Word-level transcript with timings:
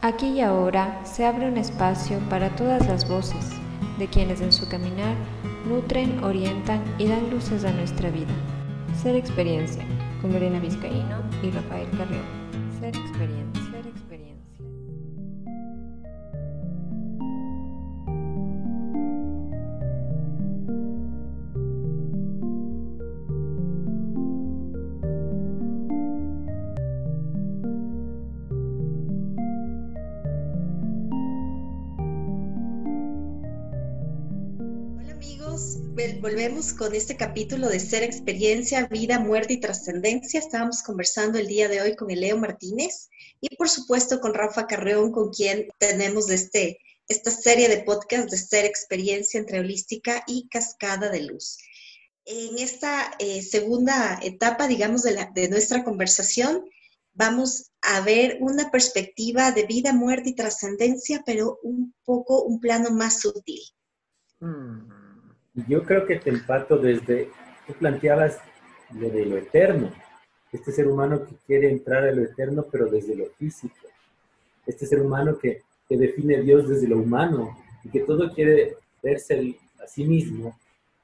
Aquí 0.00 0.28
y 0.28 0.40
ahora 0.42 1.00
se 1.04 1.26
abre 1.26 1.48
un 1.48 1.56
espacio 1.56 2.20
para 2.30 2.54
todas 2.54 2.86
las 2.86 3.08
voces 3.08 3.50
de 3.98 4.06
quienes 4.06 4.40
en 4.40 4.52
su 4.52 4.68
caminar 4.68 5.16
nutren, 5.68 6.22
orientan 6.22 6.80
y 6.98 7.08
dan 7.08 7.28
luces 7.30 7.64
a 7.64 7.72
nuestra 7.72 8.08
vida. 8.08 8.32
Ser 9.02 9.16
experiencia 9.16 9.84
con 10.22 10.32
Lorena 10.32 10.60
Vizcaíno 10.60 11.20
y 11.42 11.50
Rafael 11.50 11.88
Carrión. 11.98 12.22
Ser 12.78 12.96
experiencia. 12.96 13.57
Con 36.72 36.94
este 36.94 37.16
capítulo 37.16 37.68
de 37.68 37.80
Ser 37.80 38.02
Experiencia, 38.02 38.86
Vida, 38.86 39.18
Muerte 39.18 39.54
y 39.54 39.60
Trascendencia. 39.60 40.40
Estábamos 40.40 40.82
conversando 40.82 41.38
el 41.38 41.46
día 41.46 41.68
de 41.68 41.80
hoy 41.80 41.94
con 41.94 42.10
el 42.10 42.20
Leo 42.20 42.36
Martínez 42.36 43.08
y 43.40 43.54
por 43.56 43.68
supuesto 43.68 44.20
con 44.20 44.34
Rafa 44.34 44.66
Carreón, 44.66 45.12
con 45.12 45.30
quien 45.30 45.68
tenemos 45.78 46.28
este, 46.30 46.78
esta 47.06 47.30
serie 47.30 47.68
de 47.68 47.82
podcast 47.84 48.28
de 48.30 48.36
Ser 48.36 48.64
Experiencia 48.64 49.38
entre 49.38 49.60
Holística 49.60 50.24
y 50.26 50.48
Cascada 50.48 51.10
de 51.10 51.22
Luz. 51.22 51.58
En 52.24 52.58
esta 52.58 53.12
eh, 53.18 53.42
segunda 53.42 54.18
etapa, 54.22 54.66
digamos, 54.66 55.02
de, 55.04 55.48
nuestra 55.48 55.84
conversación, 55.84 56.64
vamos 57.12 57.70
a 57.82 58.00
ver 58.00 58.38
una 58.40 58.70
perspectiva 58.70 59.52
de 59.52 59.64
vida, 59.64 59.92
muerte 59.92 60.30
y 60.30 60.34
trascendencia, 60.34 61.22
pero 61.24 61.58
un 61.62 61.94
poco 62.04 62.42
un 62.42 62.60
plano 62.60 62.90
más 62.90 63.20
sutil. 63.20 63.62
Mm. 64.40 64.97
Yo 65.66 65.82
creo 65.82 66.06
que 66.06 66.16
te 66.16 66.30
empato 66.30 66.76
desde, 66.76 67.30
tú 67.66 67.72
planteabas 67.74 68.38
lo 68.94 69.08
de 69.10 69.26
lo 69.26 69.36
eterno, 69.38 69.90
este 70.52 70.72
ser 70.72 70.88
humano 70.88 71.26
que 71.26 71.34
quiere 71.46 71.70
entrar 71.70 72.04
a 72.04 72.12
lo 72.12 72.22
eterno, 72.22 72.66
pero 72.70 72.86
desde 72.86 73.16
lo 73.16 73.26
físico, 73.30 73.74
este 74.66 74.86
ser 74.86 75.00
humano 75.00 75.38
que, 75.38 75.62
que 75.88 75.96
define 75.96 76.36
a 76.36 76.40
Dios 76.40 76.68
desde 76.68 76.88
lo 76.88 76.98
humano 76.98 77.58
y 77.82 77.88
que 77.88 78.00
todo 78.00 78.32
quiere 78.32 78.76
verse 79.02 79.56
a 79.82 79.86
sí 79.86 80.04
mismo 80.04 80.56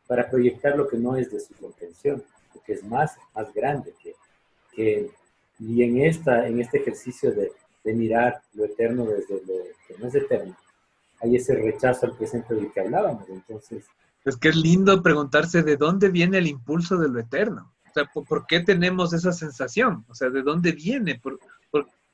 para 0.07 0.31
proyectar 0.31 0.77
lo 0.77 0.87
que 0.87 0.99
no 0.99 1.17
es 1.17 1.31
de 1.31 1.41
su 1.41 1.55
contención, 1.55 2.23
lo 2.55 2.63
que 2.63 2.75
es 2.75 2.85
más, 2.85 3.17
más 3.35 3.53
grande 3.53 3.93
que, 4.03 4.15
que 4.75 5.11
y 5.59 5.83
en, 5.83 6.03
esta, 6.03 6.47
en 6.47 6.61
este 6.61 6.79
ejercicio 6.79 7.33
de, 7.33 7.53
de 7.83 7.95
mirar 7.95 8.43
lo 8.55 8.65
eterno 8.65 9.05
desde 9.07 9.35
lo 9.35 9.41
que 9.87 9.99
no 9.99 10.09
es 10.09 10.15
eterno, 10.15 10.57
hay 11.21 11.37
ese 11.37 11.55
rechazo 11.55 12.07
al 12.07 12.17
presente 12.17 12.55
del 12.55 12.73
que 12.73 12.81
hablábamos. 12.81 13.29
Entonces, 13.29 13.85
es 14.25 14.37
que 14.37 14.49
es 14.49 14.57
lindo 14.57 15.03
preguntarse 15.03 15.63
de 15.63 15.77
dónde 15.77 16.09
viene 16.09 16.39
el 16.39 16.47
impulso 16.47 16.97
de 16.97 17.09
lo 17.09 17.21
eterno. 17.21 17.75
O 17.89 17.93
sea, 17.93 18.05
¿por, 18.07 18.47
qué 18.47 18.61
tenemos 18.61 19.13
esa 19.13 19.33
sensación? 19.33 20.05
O 20.09 20.15
sea, 20.15 20.31
¿de 20.31 20.43
dónde 20.43 20.73
viene? 20.73 21.21
¿Por, 21.21 21.39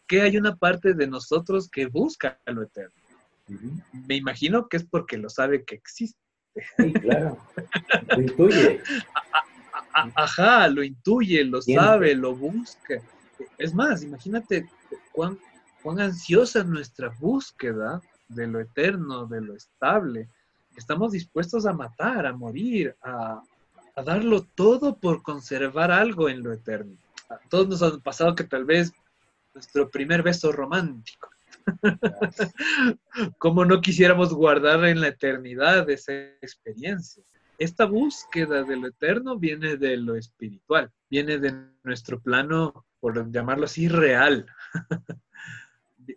qué 0.06 0.22
hay 0.22 0.36
una 0.36 0.56
parte 0.56 0.92
de 0.92 1.06
nosotros 1.06 1.68
que 1.70 1.86
busca 1.86 2.38
lo 2.46 2.62
eterno? 2.62 2.92
Me 4.06 4.16
imagino 4.16 4.68
que 4.68 4.78
es 4.78 4.84
porque 4.84 5.16
lo 5.16 5.28
sabe 5.30 5.64
que 5.64 5.76
existe. 5.76 6.20
Sí, 6.76 6.92
claro. 6.92 7.38
Lo 8.08 8.20
intuye. 8.20 8.80
Ajá, 9.92 10.68
lo 10.68 10.82
intuye, 10.82 11.44
lo 11.44 11.62
sabe, 11.62 12.14
lo 12.16 12.34
busca. 12.34 13.00
Es 13.56 13.72
más, 13.72 14.02
imagínate 14.02 14.68
cuán, 15.12 15.38
cuán 15.82 16.00
ansiosa 16.00 16.60
es 16.60 16.66
nuestra 16.66 17.08
búsqueda 17.20 18.02
de 18.28 18.48
lo 18.48 18.60
eterno, 18.60 19.26
de 19.26 19.40
lo 19.40 19.54
estable 19.54 20.28
estamos 20.80 21.12
dispuestos 21.12 21.66
a 21.66 21.74
matar, 21.74 22.26
a 22.26 22.32
morir, 22.32 22.96
a, 23.02 23.42
darlo 24.04 24.46
todo 24.54 24.96
por 24.96 25.22
conservar 25.22 25.90
algo 25.90 26.30
en 26.30 26.42
lo 26.42 26.54
eterno. 26.54 26.96
A 27.28 27.36
todos 27.50 27.68
nos 27.68 27.82
ha 27.82 27.98
pasado 27.98 28.34
que 28.34 28.44
tal 28.44 28.64
vez 28.64 28.92
nuestro 29.52 29.90
primer 29.90 30.22
beso 30.22 30.50
romántico, 30.52 31.28
como 33.38 33.66
no 33.66 33.82
quisiéramos 33.82 34.32
guardar 34.32 34.86
en 34.86 35.02
la 35.02 35.08
eternidad 35.08 35.88
esa 35.90 36.12
experiencia. 36.40 37.22
Esta 37.58 37.84
búsqueda 37.84 38.62
de 38.62 38.76
lo 38.76 38.88
eterno 38.88 39.38
viene 39.38 39.76
de 39.76 39.98
lo 39.98 40.16
espiritual, 40.16 40.90
viene 41.10 41.36
de 41.36 41.54
nuestro 41.84 42.18
plano, 42.20 42.86
por 43.00 43.30
llamarlo 43.30 43.66
así, 43.66 43.86
real. 43.86 44.46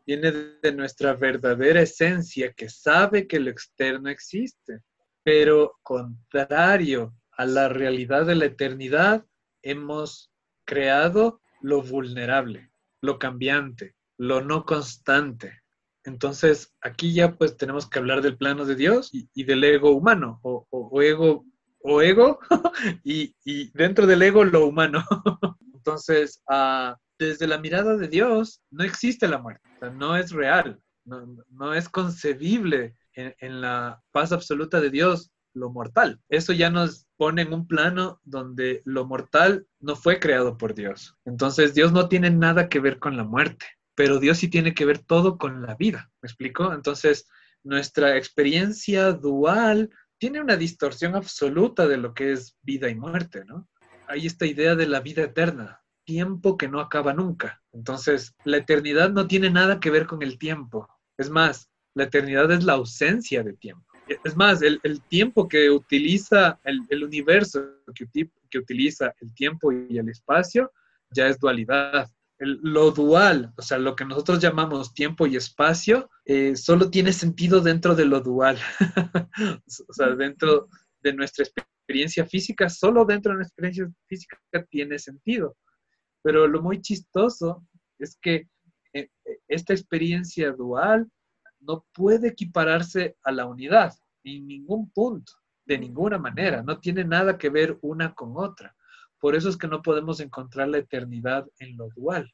viene 0.05 0.31
de 0.31 0.71
nuestra 0.73 1.13
verdadera 1.13 1.81
esencia 1.81 2.53
que 2.53 2.69
sabe 2.69 3.27
que 3.27 3.39
lo 3.39 3.49
externo 3.49 4.09
existe, 4.09 4.81
pero 5.23 5.79
contrario 5.83 7.13
a 7.31 7.45
la 7.45 7.69
realidad 7.69 8.25
de 8.25 8.35
la 8.35 8.45
eternidad, 8.45 9.25
hemos 9.61 10.31
creado 10.65 11.41
lo 11.61 11.81
vulnerable, 11.81 12.71
lo 13.01 13.17
cambiante, 13.19 13.95
lo 14.17 14.41
no 14.41 14.65
constante. 14.65 15.61
Entonces, 16.03 16.75
aquí 16.81 17.13
ya 17.13 17.35
pues 17.35 17.55
tenemos 17.57 17.89
que 17.89 17.99
hablar 17.99 18.21
del 18.21 18.37
plano 18.37 18.65
de 18.65 18.75
Dios 18.75 19.09
y, 19.13 19.43
del 19.43 19.63
ego 19.63 19.91
humano, 19.91 20.39
o, 20.43 21.01
ego, 21.01 21.45
o 21.79 22.01
ego, 22.01 22.39
y, 23.03 23.33
dentro 23.71 24.05
del 24.05 24.21
ego 24.21 24.43
lo 24.43 24.67
humano. 24.67 25.03
Entonces, 25.73 26.41
uh, 26.49 26.93
desde 27.25 27.47
la 27.47 27.57
mirada 27.57 27.97
de 27.97 28.07
Dios 28.07 28.61
no 28.71 28.83
existe 28.83 29.27
la 29.27 29.37
muerte, 29.37 29.67
no 29.93 30.15
es 30.15 30.31
real, 30.31 30.79
no, 31.05 31.73
es 31.73 31.89
concebible 31.89 32.95
en, 33.13 33.61
la 33.61 34.01
paz 34.11 34.31
absoluta 34.31 34.79
de 34.79 34.89
Dios 34.89 35.31
lo 35.53 35.69
mortal. 35.69 36.19
Eso 36.29 36.53
ya 36.53 36.69
nos 36.69 37.07
pone 37.17 37.43
en 37.43 37.53
un 37.53 37.67
plano 37.67 38.19
donde 38.23 38.81
lo 38.85 39.05
mortal 39.05 39.67
no 39.79 39.95
fue 39.95 40.19
creado 40.19 40.57
por 40.57 40.73
Dios. 40.73 41.15
Entonces 41.25 41.73
Dios 41.73 41.91
no 41.91 42.07
tiene 42.09 42.31
nada 42.31 42.69
que 42.69 42.79
ver 42.79 42.99
con 42.99 43.17
la 43.17 43.23
muerte, 43.23 43.65
pero 43.95 44.19
Dios 44.19 44.39
sí 44.39 44.47
tiene 44.47 44.73
que 44.73 44.85
ver 44.85 44.99
todo 44.99 45.37
con 45.37 45.61
la 45.61 45.75
vida. 45.75 46.11
¿Me 46.21 46.27
explico? 46.27 46.73
Entonces 46.73 47.27
nuestra 47.63 48.17
experiencia 48.17 49.13
dual 49.13 49.89
tiene 50.17 50.41
una 50.41 50.57
distorsión 50.57 51.15
absoluta 51.15 51.87
de 51.87 51.97
lo 51.97 52.13
que 52.13 52.31
es 52.31 52.57
vida 52.61 52.89
y 52.89 52.95
muerte, 52.95 53.43
¿no? 53.45 53.67
Hay 54.07 54.25
esta 54.25 54.45
idea 54.45 54.75
de 54.75 54.87
la 54.87 55.01
vida 55.01 55.23
eterna, 55.23 55.82
tiempo 56.05 56.57
que 56.57 56.67
no 56.67 56.79
acaba 56.79 57.13
nunca. 57.13 57.61
Entonces, 57.71 58.35
la 58.43 58.57
eternidad 58.57 59.11
no 59.11 59.27
tiene 59.27 59.49
nada 59.49 59.79
que 59.79 59.89
ver 59.89 60.05
con 60.05 60.21
el 60.21 60.37
tiempo. 60.37 60.87
Es 61.17 61.29
más, 61.29 61.69
la 61.95 62.05
eternidad 62.05 62.51
es 62.51 62.63
la 62.63 62.73
ausencia 62.73 63.43
de 63.43 63.53
tiempo. 63.53 63.85
Es 64.23 64.35
más, 64.35 64.61
el, 64.61 64.79
tiempo 65.07 65.47
que 65.47 65.69
utiliza 65.69 66.59
el, 66.63 67.03
universo, 67.03 67.63
que, 67.95 68.05
que, 68.49 68.57
utiliza 68.57 69.13
el 69.21 69.33
tiempo 69.33 69.71
y 69.71 69.97
el 69.97 70.09
espacio, 70.09 70.71
ya 71.09 71.27
es 71.27 71.39
dualidad. 71.39 72.09
lo 72.39 72.91
dual, 72.91 73.53
o 73.55 73.61
sea, 73.61 73.77
lo 73.77 73.95
que 73.95 74.03
nosotros 74.03 74.39
llamamos 74.39 74.93
tiempo 74.93 75.25
y 75.25 75.37
espacio, 75.37 76.09
eh, 76.25 76.55
solo 76.57 76.89
tiene 76.89 77.13
sentido 77.13 77.61
dentro 77.61 77.95
de 77.95 78.05
lo 78.05 78.19
dual. 78.19 78.57
o 79.87 79.93
sea, 79.93 80.09
dentro 80.15 80.67
de 81.01 81.13
nuestra 81.13 81.45
experiencia 81.45 82.25
física, 82.25 82.69
solo 82.69 83.05
dentro 83.05 83.31
de 83.31 83.37
nuestra 83.37 83.67
experiencia 83.67 84.01
física 84.07 84.37
tiene 84.69 84.99
sentido. 84.99 85.55
Pero 86.23 86.47
lo 86.47 86.61
muy 86.61 86.81
chistoso 86.81 87.67
es 87.99 88.17
que 88.19 88.49
eh, 88.93 89.09
esta 89.47 89.73
experiencia 89.73 90.51
dual 90.51 91.11
no 91.59 91.85
puede 91.93 92.29
equipararse 92.29 93.17
a 93.23 93.31
la 93.31 93.45
unidad 93.45 93.93
en 94.23 94.47
ningún 94.47 94.89
punto, 94.91 95.33
de 95.65 95.77
ninguna 95.77 96.17
manera. 96.17 96.63
No 96.63 96.79
tiene 96.79 97.03
nada 97.03 97.37
que 97.37 97.49
ver 97.49 97.77
una 97.81 98.13
con 98.15 98.33
otra. 98.35 98.75
Por 99.19 99.35
eso 99.35 99.49
es 99.49 99.57
que 99.57 99.67
no 99.67 99.81
podemos 99.81 100.19
encontrar 100.19 100.69
la 100.69 100.79
eternidad 100.79 101.47
en 101.59 101.77
lo 101.77 101.89
dual. 101.89 102.33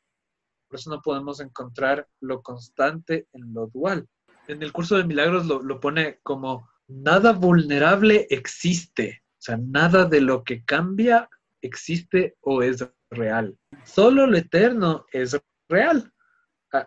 Por 0.68 0.80
eso 0.80 0.90
no 0.90 1.02
podemos 1.02 1.40
encontrar 1.40 2.08
lo 2.20 2.42
constante 2.42 3.28
en 3.34 3.54
lo 3.54 3.68
dual. 3.68 4.08
En 4.48 4.64
el 4.64 4.72
curso 4.72 4.98
de 4.98 5.04
milagros 5.04 5.46
lo, 5.46 5.62
lo 5.62 5.80
pone 5.80 6.20
como 6.24 6.68
nada 6.88 7.34
vulnerable 7.34 8.28
existe. 8.30 9.24
O 9.34 9.42
sea, 9.42 9.58
nada 9.58 10.06
de 10.06 10.22
lo 10.22 10.44
que 10.44 10.64
cambia 10.64 11.30
existe 11.62 12.36
o 12.42 12.62
es 12.62 12.88
real. 13.10 13.58
Solo 13.86 14.28
lo 14.28 14.38
eterno 14.38 15.06
es 15.12 15.40
real. 15.68 16.12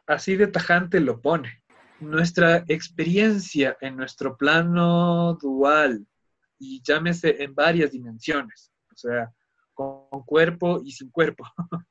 Así 0.06 0.36
de 0.36 0.46
tajante 0.46 1.00
lo 1.00 1.20
pone. 1.20 1.62
Nuestra 2.00 2.64
experiencia 2.68 3.76
en 3.80 3.96
nuestro 3.96 4.36
plano 4.36 5.38
dual, 5.40 6.06
y 6.62 6.80
llámese 6.82 7.42
en 7.42 7.54
varias 7.54 7.90
dimensiones, 7.90 8.72
o 8.92 8.96
sea, 8.96 9.32
con 9.74 10.22
cuerpo 10.24 10.80
y 10.84 10.92
sin 10.92 11.10
cuerpo. 11.10 11.44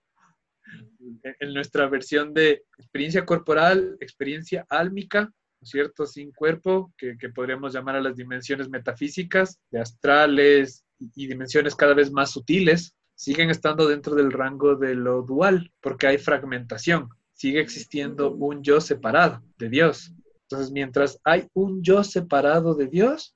en 1.39 1.53
nuestra 1.53 1.87
versión 1.87 2.33
de 2.33 2.63
experiencia 2.77 3.25
corporal, 3.25 3.97
experiencia 3.99 4.65
álmica, 4.69 5.23
¿no 5.23 5.63
es 5.63 5.69
cierto? 5.69 6.05
Sin 6.05 6.31
cuerpo, 6.31 6.93
que, 6.97 7.17
podríamos 7.35 7.73
llamar 7.73 7.97
a 7.97 8.01
las 8.01 8.15
dimensiones 8.15 8.69
metafísicas, 8.69 9.59
de 9.69 9.81
astrales 9.81 10.85
y 10.99 11.27
dimensiones 11.27 11.75
cada 11.75 11.93
vez 11.93 12.09
más 12.11 12.31
sutiles, 12.31 12.95
siguen 13.21 13.51
estando 13.51 13.87
dentro 13.87 14.15
del 14.15 14.31
rango 14.31 14.75
de 14.75 14.95
lo 14.95 15.21
dual, 15.21 15.71
porque 15.79 16.07
hay 16.07 16.17
fragmentación. 16.17 17.09
sigue 17.33 17.61
existiendo 17.61 18.33
un 18.33 18.63
yo 18.63 18.81
separado 18.81 19.43
de 19.59 19.69
Dios. 19.69 20.11
Entonces, 20.43 20.71
mientras 20.71 21.19
hay 21.23 21.47
un 21.53 21.83
yo 21.83 22.03
separado 22.03 22.73
de 22.73 22.87
Dios, 22.87 23.35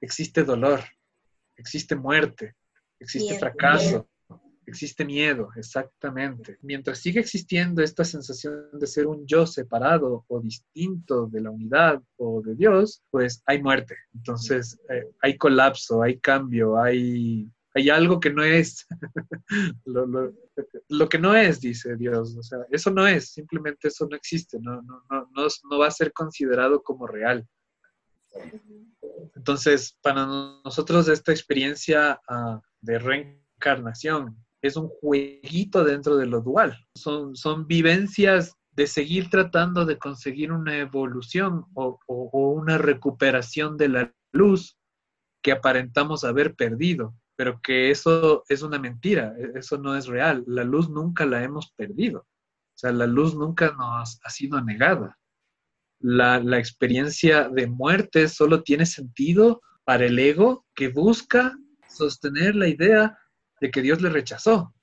existe 0.00 0.44
dolor, 0.44 0.80
existe 1.56 1.96
muerte, 1.96 2.54
existe 3.00 3.36
fracaso, 3.36 4.08
existe 4.66 5.04
miedo, 5.04 5.48
exactamente. 5.56 6.58
Mientras 6.62 6.98
sigue 6.98 7.18
existiendo 7.18 7.82
esta 7.82 8.04
sensación 8.04 8.68
de 8.72 8.86
ser 8.86 9.08
un 9.08 9.26
yo 9.26 9.46
separado 9.46 10.24
o 10.28 10.40
distinto 10.40 11.26
de 11.26 11.40
la 11.40 11.50
unidad 11.50 12.00
o 12.18 12.40
de 12.40 12.54
Dios, 12.54 13.02
pues 13.10 13.42
hay 13.46 13.60
muerte. 13.60 13.96
Entonces 14.14 14.78
eh, 14.88 15.10
hay 15.20 15.36
colapso, 15.36 16.02
hay 16.02 16.18
cambio, 16.20 16.80
hay, 16.80 17.48
hay 17.74 17.90
algo 17.90 18.20
que 18.20 18.30
no 18.30 18.42
es 18.42 18.86
lo, 20.88 21.08
que 21.08 21.18
no 21.18 21.34
es, 21.34 21.60
dice 21.60 21.96
Dios. 21.96 22.36
O 22.36 22.42
sea, 22.42 22.60
eso 22.70 22.90
no 22.90 23.06
es, 23.06 23.32
simplemente 23.32 23.88
eso 23.88 24.06
no 24.08 24.16
existe, 24.16 24.58
no, 24.60 24.80
no, 24.82 25.02
no, 25.10 25.28
no, 25.34 25.78
va 25.78 25.88
a 25.88 25.90
ser 25.90 26.12
considerado 26.12 26.82
como 26.82 27.06
real. 27.06 27.46
Entonces, 29.36 29.96
para 30.02 30.26
nosotros 30.26 31.08
esta 31.08 31.32
experiencia 31.32 32.20
uh, 32.28 32.60
de 32.80 32.98
reencarnación 32.98 34.36
es 34.62 34.76
un 34.76 34.88
jueguito 34.88 35.84
dentro 35.84 36.16
de 36.16 36.26
lo 36.26 36.40
dual. 36.40 36.76
Son, 36.94 37.36
son 37.36 37.66
vivencias 37.66 38.56
de 38.74 38.86
seguir 38.86 39.30
tratando 39.30 39.84
de 39.84 39.98
conseguir 39.98 40.52
una 40.52 40.78
evolución 40.78 41.66
o, 41.74 42.00
una 42.06 42.78
recuperación 42.78 43.76
de 43.76 43.88
la 43.88 44.14
luz 44.32 44.76
que 45.42 45.52
aparentamos 45.52 46.24
haber 46.24 46.54
perdido, 46.54 47.14
pero 47.36 47.60
que 47.60 47.90
eso 47.90 48.44
es 48.48 48.62
una 48.62 48.78
mentira, 48.78 49.34
e, 49.38 49.58
eso 49.58 49.78
no 49.78 49.96
es 49.96 50.06
real. 50.06 50.44
La 50.46 50.64
luz 50.64 50.88
nunca 50.88 51.26
la 51.26 51.42
hemos 51.42 51.72
perdido. 51.72 52.20
O 52.20 52.76
sea, 52.76 52.92
la 52.92 53.06
luz 53.06 53.34
nunca 53.34 53.74
nos 53.76 54.18
ha 54.24 54.30
sido 54.30 54.60
negada. 54.60 55.18
La, 56.00 56.40
la 56.40 56.58
experiencia 56.58 57.48
de 57.48 57.66
muerte 57.66 58.28
solo 58.28 58.62
tiene 58.62 58.86
sentido 58.86 59.60
para 59.84 60.06
el 60.06 60.18
ego 60.18 60.66
que 60.74 60.88
busca 60.88 61.56
sostener 61.88 62.56
la 62.56 62.68
idea 62.68 63.18
de 63.60 63.70
que 63.70 63.82
Dios 63.82 64.00
le 64.02 64.10
rechazó. 64.10 64.74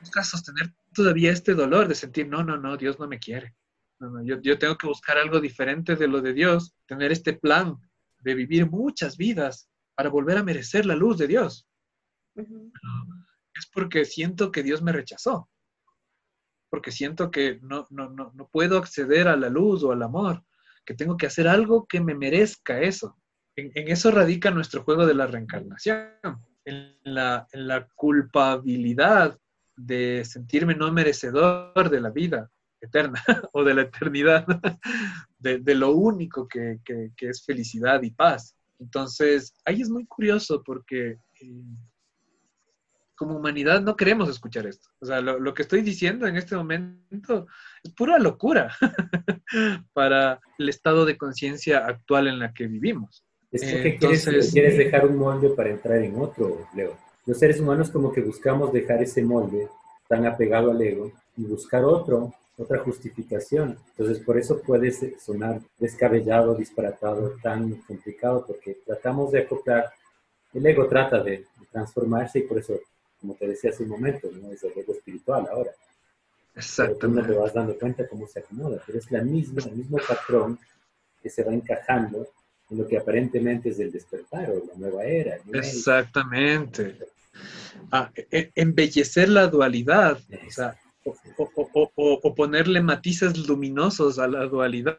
Busca 0.00 0.22
sostener 0.22 0.72
todavía 0.94 1.32
este 1.32 1.54
dolor 1.54 1.88
de 1.88 1.94
sentir, 1.94 2.28
no, 2.28 2.42
no, 2.42 2.56
no, 2.56 2.76
Dios 2.76 2.98
no 2.98 3.06
me 3.06 3.18
quiere. 3.18 3.54
yo, 4.24 4.40
yo, 4.40 4.58
tengo 4.58 4.76
que 4.76 4.86
buscar 4.86 5.18
algo 5.18 5.40
diferente 5.40 5.96
de 5.96 6.08
lo 6.08 6.20
de 6.20 6.32
Dios, 6.32 6.74
tener 6.86 7.12
este 7.12 7.34
plan 7.34 7.76
de 8.20 8.34
vivir 8.34 8.68
muchas 8.70 9.16
vidas 9.16 9.69
para 10.00 10.08
volver 10.08 10.38
a 10.38 10.42
merecer 10.42 10.86
la 10.86 10.96
luz 10.96 11.18
de 11.18 11.26
Dios. 11.26 11.68
Es 12.34 13.66
porque 13.70 14.06
siento 14.06 14.50
que 14.50 14.62
Dios 14.62 14.80
me 14.80 14.92
rechazó, 14.92 15.50
porque 16.70 16.90
siento 16.90 17.30
que 17.30 17.58
no, 17.60 17.86
no, 17.90 18.08
no, 18.08 18.32
no 18.34 18.48
puedo 18.48 18.78
acceder 18.78 19.28
a 19.28 19.36
la 19.36 19.50
luz 19.50 19.84
o 19.84 19.92
al 19.92 20.02
amor, 20.02 20.42
que 20.86 20.94
tengo 20.94 21.18
que 21.18 21.26
hacer 21.26 21.46
algo 21.46 21.86
que 21.86 22.00
me 22.00 22.14
merezca 22.14 22.80
eso. 22.80 23.18
En, 23.56 23.72
en 23.74 23.88
eso 23.88 24.10
radica 24.10 24.50
nuestro 24.50 24.84
juego 24.84 25.04
de 25.04 25.12
la 25.12 25.26
reencarnación 25.26 26.08
en 26.64 26.96
la, 27.04 27.46
culpabilidad 27.94 29.38
de 29.76 30.24
sentirme 30.24 30.74
no 30.74 30.90
merecedor 30.92 31.90
de 31.90 32.00
la 32.00 32.08
vida 32.08 32.50
eterna 32.80 33.22
o 33.52 33.64
de 33.64 33.74
la 33.74 33.82
eternidad, 33.82 34.46
de, 35.38 35.74
lo 35.74 35.90
único 35.92 36.48
que, 36.48 36.80
es 37.18 37.44
felicidad 37.44 38.02
y 38.02 38.12
paz. 38.12 38.56
Entonces, 38.80 39.54
ahí 39.64 39.82
es 39.82 39.90
muy 39.90 40.06
curioso 40.06 40.62
porque 40.64 41.18
eh, 41.40 41.62
como 43.14 43.36
humanidad 43.36 43.82
no 43.82 43.96
queremos 43.96 44.28
escuchar 44.28 44.66
esto. 44.66 44.88
O 45.00 45.06
sea, 45.06 45.20
lo, 45.20 45.38
lo 45.38 45.52
que 45.52 45.62
estoy 45.62 45.82
diciendo 45.82 46.26
en 46.26 46.36
este 46.36 46.56
momento 46.56 47.46
es 47.84 47.92
pura 47.92 48.18
locura 48.18 48.74
para 49.92 50.40
el 50.58 50.68
estado 50.68 51.04
de 51.04 51.18
conciencia 51.18 51.86
actual 51.86 52.28
en 52.28 52.38
la 52.38 52.54
que 52.54 52.66
vivimos. 52.66 53.24
Es 53.52 53.62
que 53.62 53.96
quieres, 53.96 54.52
quieres 54.52 54.78
dejar 54.78 55.06
un 55.06 55.16
molde 55.16 55.50
para 55.50 55.70
entrar 55.70 55.98
en 55.98 56.18
otro, 56.18 56.66
Leo. 56.74 56.96
Los 57.26 57.38
seres 57.38 57.60
humanos 57.60 57.90
como 57.90 58.12
que 58.12 58.22
buscamos 58.22 58.72
dejar 58.72 59.02
ese 59.02 59.22
molde 59.22 59.68
tan 60.08 60.26
apegado 60.26 60.70
al 60.70 60.80
ego 60.80 61.12
y 61.36 61.44
buscar 61.44 61.84
otro, 61.84 62.32
otra 62.60 62.78
justificación. 62.78 63.78
Entonces 63.96 64.22
por 64.24 64.38
eso 64.38 64.60
puede 64.60 64.92
sonar 65.18 65.60
descabellado, 65.78 66.54
disparatado, 66.54 67.36
tan 67.42 67.74
complicado, 67.82 68.44
porque 68.46 68.78
tratamos 68.84 69.32
de 69.32 69.40
acoplar, 69.40 69.90
el 70.52 70.66
ego 70.66 70.86
trata 70.86 71.22
de, 71.22 71.46
transformarse 71.72 72.40
y 72.40 72.42
por 72.42 72.58
eso, 72.58 72.80
como 73.20 73.34
te 73.34 73.46
decía 73.46 73.70
hace 73.70 73.84
un 73.84 73.90
momento, 73.90 74.28
¿no? 74.32 74.50
es 74.50 74.62
el 74.64 74.72
ego 74.76 74.92
espiritual 74.92 75.46
ahora. 75.50 75.70
Exactamente. 76.56 76.98
Pero 77.00 77.12
tú 77.12 77.20
no 77.20 77.26
te 77.26 77.40
vas 77.40 77.54
dando 77.54 77.78
cuenta 77.78 78.08
cómo 78.08 78.26
se 78.26 78.40
acomoda, 78.40 78.82
pero 78.84 78.98
es 78.98 79.10
la 79.10 79.22
misma, 79.22 79.62
el 79.62 79.76
mismo 79.76 79.98
patrón 80.06 80.58
que 81.22 81.30
se 81.30 81.44
va 81.44 81.52
encajando 81.52 82.26
lo 82.70 82.86
que 82.86 82.96
aparentemente 82.96 83.70
es 83.70 83.80
el 83.80 83.90
despertar 83.90 84.50
o 84.50 84.64
la 84.64 84.74
nueva 84.76 85.04
era. 85.04 85.38
Exactamente. 85.52 86.98
Ah, 87.90 88.10
e, 88.14 88.26
e, 88.30 88.50
embellecer 88.54 89.28
la 89.28 89.48
dualidad, 89.48 90.18
o, 90.18 90.72
ponerle 92.36 92.80
matices 92.80 93.46
luminosos 93.48 94.18
a 94.18 94.28
la 94.28 94.46
dualidad, 94.46 94.98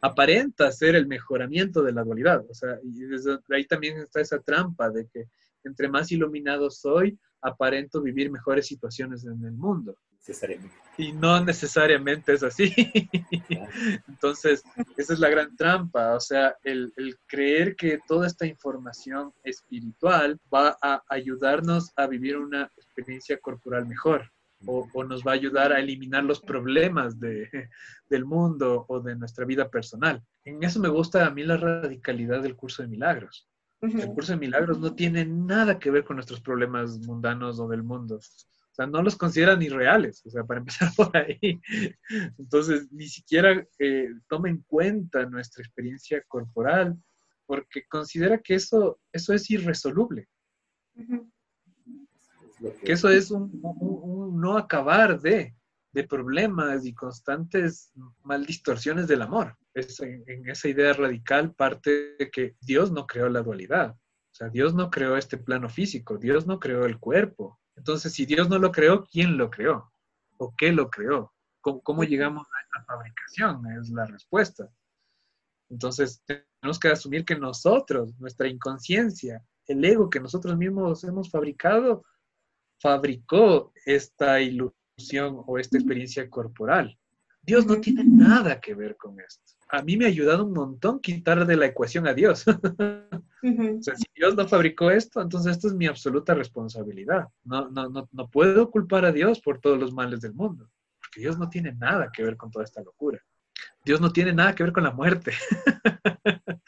aparenta 0.00 0.70
ser 0.72 0.94
el 0.96 1.06
mejoramiento 1.06 1.82
de 1.82 1.92
la 1.92 2.04
dualidad. 2.04 2.44
O 2.48 2.54
sea, 2.54 2.78
y 2.82 3.04
desde 3.04 3.38
ahí 3.50 3.64
también 3.66 3.98
está 3.98 4.20
esa 4.20 4.38
trampa 4.40 4.90
de 4.90 5.06
que 5.12 5.24
entre 5.64 5.88
más 5.88 6.10
iluminado 6.12 6.70
soy, 6.70 7.18
aparento 7.40 8.00
vivir 8.00 8.30
mejores 8.30 8.66
situaciones 8.66 9.24
en 9.24 9.44
el 9.44 9.52
mundo. 9.52 9.96
Y 10.98 11.12
no 11.12 11.42
necesariamente 11.42 12.34
es 12.34 12.42
así. 12.42 12.74
Entonces, 14.08 14.62
esa 14.96 15.12
es 15.14 15.18
la 15.18 15.30
gran 15.30 15.56
trampa, 15.56 16.14
o 16.14 16.20
sea, 16.20 16.56
el, 16.64 16.92
creer 17.26 17.76
que 17.76 18.00
toda 18.06 18.26
esta 18.26 18.46
información 18.46 19.32
espiritual 19.44 20.38
va 20.52 20.76
a 20.82 21.02
ayudarnos 21.08 21.92
a 21.96 22.06
vivir 22.06 22.36
una 22.36 22.70
experiencia 22.76 23.38
corporal 23.38 23.86
mejor. 23.86 24.30
O, 24.66 25.04
nos 25.04 25.22
va 25.22 25.32
a 25.32 25.34
ayudar 25.34 25.72
a 25.72 25.78
eliminar 25.78 26.24
los 26.24 26.40
problemas 26.40 27.18
de, 27.20 27.48
del 28.10 28.24
mundo 28.24 28.84
o 28.88 29.00
de 29.00 29.14
nuestra 29.16 29.44
vida 29.44 29.70
personal. 29.70 30.22
En 30.44 30.62
eso 30.62 30.80
me 30.80 30.88
gusta 30.88 31.26
a 31.26 31.30
mí 31.30 31.44
la 31.44 31.56
radicalidad 31.56 32.42
del 32.42 32.56
curso 32.56 32.82
de 32.82 32.88
milagros. 32.88 33.48
El 33.80 34.08
curso 34.08 34.32
de 34.32 34.38
milagros 34.38 34.80
no 34.80 34.94
tiene 34.94 35.24
nada 35.24 35.78
que 35.78 35.92
ver 35.92 36.02
con 36.02 36.16
nuestros 36.16 36.40
problemas 36.40 36.98
mundanos 36.98 37.60
o 37.60 37.68
del 37.68 37.84
mundo 37.84 38.18
sea, 38.78 38.86
no 38.86 39.02
los 39.02 39.16
considera 39.16 39.56
ni 39.56 39.68
reales, 39.68 40.24
o 40.24 40.30
sea, 40.30 40.44
para 40.44 40.60
empezar 40.60 40.90
por 40.96 41.14
ahí. 41.16 41.60
Entonces, 42.38 42.90
ni 42.92 43.08
siquiera 43.08 43.66
eh, 43.78 44.08
toma 44.28 44.48
en 44.48 44.62
cuenta 44.66 45.26
nuestra 45.26 45.62
experiencia 45.62 46.22
corporal, 46.28 46.96
porque 47.46 47.86
considera 47.88 48.38
que 48.38 48.54
eso, 48.54 49.00
eso 49.12 49.32
es 49.32 49.50
irresoluble. 49.50 50.28
Que 52.84 52.92
eso 52.92 53.08
es 53.08 53.30
un, 53.30 53.60
no 54.40 54.56
acabar 54.56 55.20
de, 55.20 55.54
de, 55.92 56.04
problemas 56.04 56.84
y 56.84 56.94
constantes 56.94 57.92
mal 58.22 58.44
distorsiones 58.46 59.06
del 59.06 59.22
amor. 59.22 59.56
Es, 59.74 60.00
en, 60.00 60.24
en 60.26 60.48
esa 60.48 60.68
idea 60.68 60.92
radical 60.92 61.54
parte 61.54 62.16
de 62.18 62.30
que 62.30 62.56
Dios 62.60 62.90
no 62.90 63.06
creó 63.06 63.28
la 63.28 63.42
dualidad. 63.42 63.90
O 63.92 64.34
sea, 64.34 64.48
Dios 64.48 64.74
no 64.74 64.90
creó 64.90 65.16
este 65.16 65.38
plano 65.38 65.68
físico, 65.68 66.16
Dios 66.16 66.46
no 66.46 66.58
creó 66.58 66.84
el 66.86 66.98
cuerpo, 66.98 67.58
entonces, 67.78 68.12
si 68.12 68.26
Dios 68.26 68.48
no 68.48 68.58
lo 68.58 68.72
creó, 68.72 69.04
¿quién 69.04 69.38
lo 69.38 69.50
creó? 69.50 69.92
¿O 70.36 70.52
qué 70.56 70.72
lo 70.72 70.90
creó? 70.90 71.32
¿Cómo, 71.60 72.02
llegamos 72.02 72.46
a 72.48 72.60
esta 72.62 72.84
fabricación? 72.84 73.64
Es 73.80 73.90
la 73.90 74.04
respuesta. 74.04 74.68
Entonces, 75.70 76.22
tenemos 76.26 76.78
que 76.80 76.88
asumir 76.88 77.24
que 77.24 77.36
nosotros, 77.36 78.18
nuestra 78.18 78.48
inconsciencia, 78.48 79.44
el 79.66 79.84
ego 79.84 80.10
que 80.10 80.18
nosotros 80.18 80.56
mismos 80.56 81.04
hemos 81.04 81.30
fabricado, 81.30 82.04
fabricó 82.80 83.72
esta 83.84 84.40
ilusión 84.40 85.42
o 85.46 85.58
esta 85.58 85.78
experiencia 85.78 86.28
corporal. 86.28 86.98
Dios 87.42 87.66
no 87.66 87.80
tiene 87.80 88.04
nada 88.04 88.60
que 88.60 88.74
ver 88.74 88.96
con 88.96 89.18
esto. 89.20 89.54
A 89.70 89.82
mí 89.82 89.96
me 89.96 90.04
ha 90.04 90.08
ayudado 90.08 90.44
un 90.44 90.52
montón 90.52 91.00
quitar 91.00 91.46
de 91.46 91.56
la 91.56 91.66
ecuación 91.66 92.06
a 92.06 92.14
Dios. 92.14 92.44
O 93.40 93.82
sea, 93.82 93.94
si 93.94 94.04
Dios 94.16 94.34
no 94.34 94.48
fabricó 94.48 94.90
esto, 94.90 95.22
entonces 95.22 95.52
esto 95.52 95.68
es 95.68 95.74
mi 95.74 95.86
absoluta 95.86 96.34
responsabilidad. 96.34 97.28
No, 97.44 97.70
no, 97.70 97.88
no, 97.88 98.08
no 98.10 98.28
puedo 98.28 98.68
culpar 98.68 99.04
a 99.04 99.12
Dios 99.12 99.40
por 99.40 99.60
todos 99.60 99.78
los 99.78 99.92
males 99.92 100.22
del 100.22 100.34
mundo, 100.34 100.68
porque 101.00 101.20
Dios 101.20 101.38
no 101.38 101.48
tiene 101.48 101.72
nada 101.72 102.10
que 102.12 102.24
ver 102.24 102.36
con 102.36 102.50
toda 102.50 102.64
esta 102.64 102.82
locura. 102.82 103.22
Dios 103.84 104.00
no 104.00 104.12
tiene 104.12 104.32
nada 104.32 104.56
que 104.56 104.64
ver 104.64 104.72
con 104.72 104.82
la 104.82 104.90
muerte. 104.90 105.34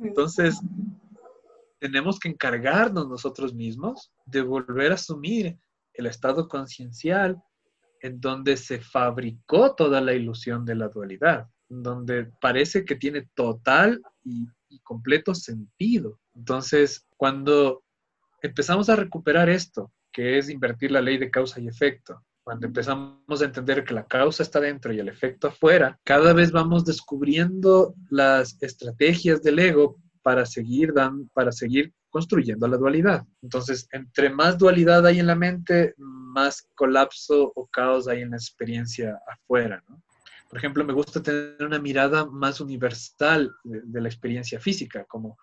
Entonces, 0.00 0.60
tenemos 1.80 2.18
que 2.18 2.28
encargarnos 2.28 3.08
nosotros 3.08 3.54
mismos 3.54 4.12
de 4.26 4.42
volver 4.42 4.92
a 4.92 4.94
asumir 4.94 5.58
el 5.94 6.06
estado 6.06 6.48
conciencial 6.48 7.42
en 8.02 8.20
donde 8.20 8.56
se 8.56 8.80
fabricó 8.80 9.74
toda 9.74 10.00
la 10.00 10.14
ilusión 10.14 10.64
de 10.64 10.74
la 10.74 10.88
dualidad, 10.88 11.48
en 11.68 11.82
donde 11.82 12.30
parece 12.40 12.84
que 12.84 12.94
tiene 12.94 13.28
total 13.34 14.00
y 14.22 14.46
y 14.70 14.78
completo 14.80 15.34
sentido. 15.34 16.18
Entonces, 16.34 17.06
cuando 17.16 17.82
empezamos 18.40 18.88
a 18.88 18.96
recuperar 18.96 19.50
esto, 19.50 19.92
que 20.12 20.38
es 20.38 20.48
invertir 20.48 20.92
la 20.92 21.02
ley 21.02 21.18
de 21.18 21.30
causa 21.30 21.60
y 21.60 21.68
efecto, 21.68 22.24
cuando 22.42 22.66
empezamos 22.66 23.42
a 23.42 23.44
entender 23.44 23.84
que 23.84 23.94
la 23.94 24.06
causa 24.06 24.42
está 24.42 24.60
dentro 24.60 24.92
y 24.92 24.98
el 24.98 25.08
efecto 25.08 25.48
afuera, 25.48 26.00
cada 26.04 26.32
vez 26.32 26.50
vamos 26.52 26.84
descubriendo 26.84 27.94
las 28.08 28.56
estrategias 28.62 29.42
del 29.42 29.58
ego 29.58 29.98
para 30.22 30.46
seguir, 30.46 30.92
dan, 30.92 31.28
para 31.32 31.52
seguir 31.52 31.92
construyendo 32.10 32.66
la 32.68 32.76
dualidad. 32.76 33.26
Entonces, 33.42 33.88
entre 33.92 34.30
más 34.30 34.58
dualidad 34.58 35.06
hay 35.06 35.20
en 35.20 35.26
la 35.26 35.36
mente, 35.36 35.94
más 35.96 36.68
colapso 36.74 37.52
o 37.54 37.66
caos 37.68 38.08
hay 38.08 38.22
en 38.22 38.30
la 38.30 38.36
experiencia 38.36 39.18
afuera. 39.26 39.82
Por 40.48 40.58
ejemplo, 40.58 40.84
me 40.84 40.92
gusta 40.92 41.22
tener 41.22 41.64
una 41.64 41.78
mirada 41.78 42.26
más 42.26 42.60
universal 42.60 43.54
de, 43.62 44.00
la 44.00 44.08
experiencia 44.08 44.58
física, 44.58 45.04
como, 45.04 45.38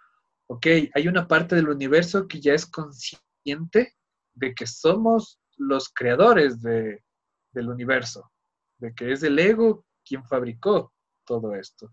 ok, 0.48 0.68
hay 0.94 1.08
una 1.08 1.28
parte 1.28 1.56
del 1.56 1.70
universo 1.70 2.28
que 2.28 2.42
ya 2.42 2.54
es 2.54 2.66
consciente 2.66 3.96
de 4.34 4.54
que 4.54 4.68
somos 4.68 5.40
los 5.56 5.90
creadores 5.90 6.62
del 6.62 7.70
universo, 7.70 8.30
de 8.78 8.94
que 8.94 9.14
es 9.14 9.24
el 9.24 9.40
ego 9.40 9.86
quien 10.06 10.26
fabricó 10.26 10.94
todo 11.26 11.56
esto. 11.56 11.92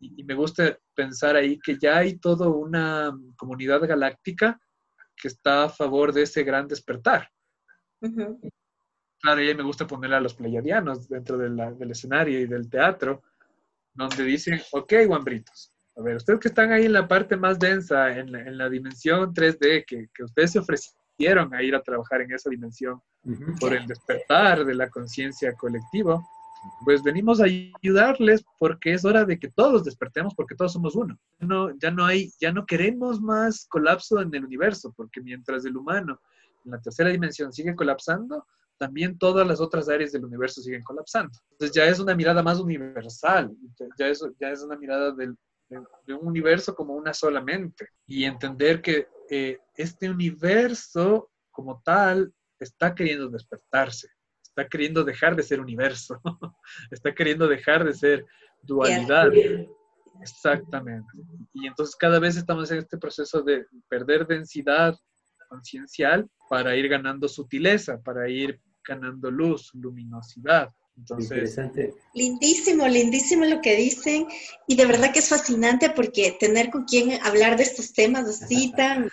Y, 0.00 0.24
me 0.24 0.34
gusta 0.34 0.78
pensar 0.94 1.36
ahí 1.36 1.58
que 1.58 1.76
ya 1.78 1.98
hay 1.98 2.18
toda 2.18 2.48
una 2.48 3.12
comunidad 3.36 3.86
galáctica 3.86 4.58
que 5.16 5.28
está 5.28 5.64
a 5.64 5.68
favor 5.68 6.12
de 6.12 6.22
ese 6.22 6.42
gran 6.42 6.66
despertar. 6.66 7.28
Claro, 9.20 9.42
y 9.42 9.54
me 9.54 9.62
gusta 9.62 9.86
poner 9.86 10.14
a 10.14 10.20
los 10.20 10.34
pleiadianos 10.34 11.08
dentro 11.08 11.36
del 11.36 11.90
escenario 11.90 12.40
y 12.40 12.46
del 12.46 12.70
teatro, 12.70 13.22
donde 13.92 14.24
dicen, 14.24 14.60
ok, 14.72 14.94
guambritos, 15.06 15.72
a 15.96 16.02
ver, 16.02 16.16
ustedes 16.16 16.40
que 16.40 16.48
están 16.48 16.72
ahí 16.72 16.86
en 16.86 16.94
la 16.94 17.06
parte 17.06 17.36
más 17.36 17.58
densa, 17.58 18.16
en 18.16 18.56
la, 18.56 18.68
dimensión 18.70 19.34
3D, 19.34 19.84
que, 19.86 20.08
que, 20.14 20.24
ustedes 20.24 20.52
se 20.52 20.58
ofrecieron 20.60 21.52
a 21.54 21.62
ir 21.62 21.74
a 21.74 21.82
trabajar 21.82 22.22
en 22.22 22.32
esa 22.32 22.48
dimensión 22.48 23.02
por 23.60 23.74
el 23.74 23.86
despertar 23.86 24.64
de 24.64 24.74
la 24.74 24.88
conciencia 24.88 25.52
colectiva, 25.54 26.22
pues 26.84 27.02
venimos 27.02 27.40
a 27.40 27.44
ayudarles 27.44 28.44
porque 28.58 28.92
es 28.92 29.04
hora 29.04 29.24
de 29.24 29.38
que 29.38 29.48
todos 29.48 29.84
despertemos 29.84 30.34
porque 30.34 30.54
todos 30.54 30.72
somos 30.72 30.94
uno. 30.94 31.18
No, 31.38 31.76
ya 31.78 31.90
no 31.90 32.04
hay, 32.04 32.30
ya 32.40 32.52
no 32.52 32.66
queremos 32.66 33.20
más 33.20 33.66
colapso 33.66 34.20
en 34.20 34.34
el 34.34 34.44
universo 34.44 34.92
porque 34.96 35.20
mientras 35.20 35.64
el 35.64 35.76
humano 35.76 36.20
en 36.64 36.72
la 36.72 36.80
tercera 36.80 37.10
dimensión 37.10 37.52
sigue 37.52 37.74
colapsando, 37.74 38.46
también 38.78 39.18
todas 39.18 39.46
las 39.46 39.60
otras 39.60 39.88
áreas 39.88 40.12
del 40.12 40.24
universo 40.24 40.62
siguen 40.62 40.82
colapsando. 40.82 41.38
Entonces 41.52 41.74
ya 41.74 41.84
es 41.84 41.98
una 42.00 42.14
mirada 42.14 42.42
más 42.42 42.58
universal, 42.60 43.54
ya 43.98 44.08
es, 44.08 44.24
ya 44.40 44.50
es 44.50 44.62
una 44.62 44.76
mirada 44.76 45.12
del, 45.12 45.36
de, 45.68 46.14
un 46.14 46.26
universo 46.26 46.74
como 46.74 46.94
una 46.94 47.14
solamente 47.14 47.88
y 48.06 48.24
entender 48.24 48.82
que 48.82 49.08
eh, 49.28 49.58
este 49.76 50.10
universo 50.10 51.30
como 51.50 51.80
tal 51.84 52.32
está 52.58 52.94
queriendo 52.94 53.28
despertarse 53.28 54.08
está 54.50 54.68
queriendo 54.68 55.04
dejar 55.04 55.36
de 55.36 55.42
ser 55.42 55.60
universo, 55.60 56.20
está 56.90 57.14
queriendo 57.14 57.48
dejar 57.48 57.84
de 57.84 57.94
ser 57.94 58.26
dualidad. 58.62 59.30
Exactamente. 60.20 61.08
Y 61.54 61.66
entonces 61.66 61.96
cada 61.96 62.18
vez 62.18 62.36
estamos 62.36 62.70
en 62.70 62.78
este 62.78 62.98
proceso 62.98 63.42
de 63.42 63.66
perder 63.88 64.26
densidad 64.26 64.94
conciencial 65.48 66.28
para 66.48 66.76
ir 66.76 66.88
ganando 66.88 67.28
sutileza, 67.28 68.00
para 68.02 68.28
ir 68.28 68.60
ganando 68.86 69.30
luz, 69.30 69.70
luminosidad. 69.74 70.70
Interesante. 71.18 71.94
Lindísimo, 72.14 72.86
lindísimo 72.86 73.44
lo 73.44 73.60
que 73.60 73.76
dicen 73.76 74.26
y 74.66 74.76
de 74.76 74.86
verdad 74.86 75.12
que 75.12 75.20
es 75.20 75.28
fascinante 75.28 75.90
porque 75.90 76.36
tener 76.38 76.70
con 76.70 76.84
quien 76.84 77.20
hablar 77.22 77.56
de 77.56 77.62
estos 77.62 77.92
temas 77.92 78.26
así 78.28 78.72
tan, 78.76 79.10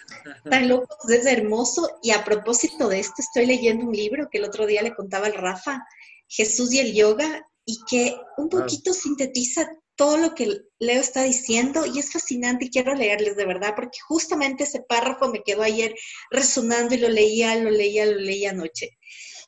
tan 0.50 0.67
locos 0.67 1.10
es 1.10 1.25
hermoso 1.25 2.00
y 2.01 2.12
a 2.12 2.24
propósito 2.24 2.89
de 2.89 3.00
esto 3.00 3.15
estoy 3.20 3.46
leyendo 3.46 3.86
un 3.86 3.94
libro 3.94 4.29
que 4.32 4.39
el 4.39 4.46
otro 4.46 4.65
día 4.65 4.82
le 4.82 4.96
contaba 4.96 5.27
al 5.27 5.34
Rafa, 5.34 5.86
Jesús 6.27 6.74
y 6.74 6.79
el 6.79 6.94
yoga 6.94 7.48
y 7.65 7.79
que 7.89 8.15
un 8.38 8.50
poquito 8.50 8.94
sintetiza 8.94 9.70
todo 9.96 10.17
lo 10.17 10.36
que 10.36 10.62
Leo 10.79 11.01
está 11.01 11.24
diciendo 11.24 11.86
y 11.86 12.00
es 12.00 12.12
fascinante 12.12 12.65
y 12.65 12.70
quiero 12.70 12.94
leerles 12.94 13.36
de 13.36 13.46
verdad 13.46 13.74
porque 13.75 13.98
justamente 14.08 14.63
ese 14.63 14.82
párrafo 14.82 15.27
me 15.29 15.41
quedó 15.44 15.63
ayer 15.63 15.96
resonando 16.29 16.94
y 16.94 17.00
lo 17.00 17.10
leía, 17.10 17.56
lo 17.56 17.72
leía, 17.72 18.06
lo 18.06 18.20
leía 18.20 18.51
anoche. 18.51 18.98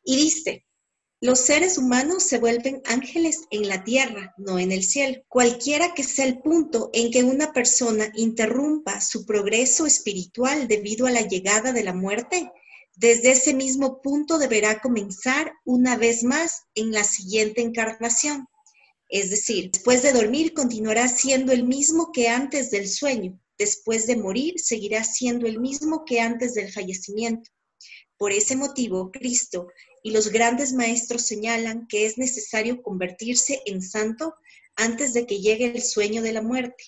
Y 0.03 0.17
dice, 0.17 0.65
los 1.21 1.39
seres 1.39 1.77
humanos 1.77 2.23
se 2.23 2.37
vuelven 2.37 2.81
ángeles 2.85 3.41
en 3.51 3.67
la 3.67 3.83
tierra, 3.83 4.33
no 4.37 4.57
en 4.57 4.71
el 4.71 4.83
cielo. 4.83 5.21
Cualquiera 5.27 5.93
que 5.93 6.03
sea 6.03 6.25
el 6.25 6.39
punto 6.39 6.89
en 6.93 7.11
que 7.11 7.23
una 7.23 7.51
persona 7.51 8.09
interrumpa 8.15 9.01
su 9.01 9.25
progreso 9.25 9.85
espiritual 9.85 10.69
debido 10.69 11.07
a 11.07 11.11
la 11.11 11.27
llegada 11.27 11.73
de 11.73 11.83
la 11.83 11.93
muerte, 11.93 12.49
desde 12.95 13.31
ese 13.31 13.53
mismo 13.53 14.01
punto 14.01 14.37
deberá 14.37 14.79
comenzar 14.79 15.51
una 15.65 15.97
vez 15.97 16.23
más 16.23 16.63
en 16.73 16.91
la 16.91 17.03
siguiente 17.03 17.61
encarnación. 17.61 18.47
Es 19.09 19.29
decir, 19.29 19.71
después 19.71 20.01
de 20.01 20.13
dormir 20.13 20.53
continuará 20.53 21.09
siendo 21.09 21.51
el 21.51 21.65
mismo 21.65 22.11
que 22.13 22.29
antes 22.29 22.71
del 22.71 22.87
sueño. 22.87 23.37
Después 23.57 24.07
de 24.07 24.15
morir 24.15 24.53
seguirá 24.57 25.03
siendo 25.03 25.47
el 25.47 25.59
mismo 25.59 26.05
que 26.05 26.21
antes 26.21 26.53
del 26.53 26.71
fallecimiento. 26.71 27.49
Por 28.17 28.31
ese 28.33 28.55
motivo, 28.55 29.11
Cristo 29.11 29.67
y 30.09 30.11
los 30.11 30.29
grandes 30.29 30.73
maestros 30.73 31.21
señalan 31.21 31.87
que 31.87 32.07
es 32.07 32.17
necesario 32.17 32.81
convertirse 32.81 33.61
en 33.67 33.79
santo 33.79 34.33
antes 34.75 35.13
de 35.13 35.27
que 35.27 35.39
llegue 35.39 35.65
el 35.67 35.83
sueño 35.83 36.23
de 36.23 36.33
la 36.33 36.41
muerte. 36.41 36.83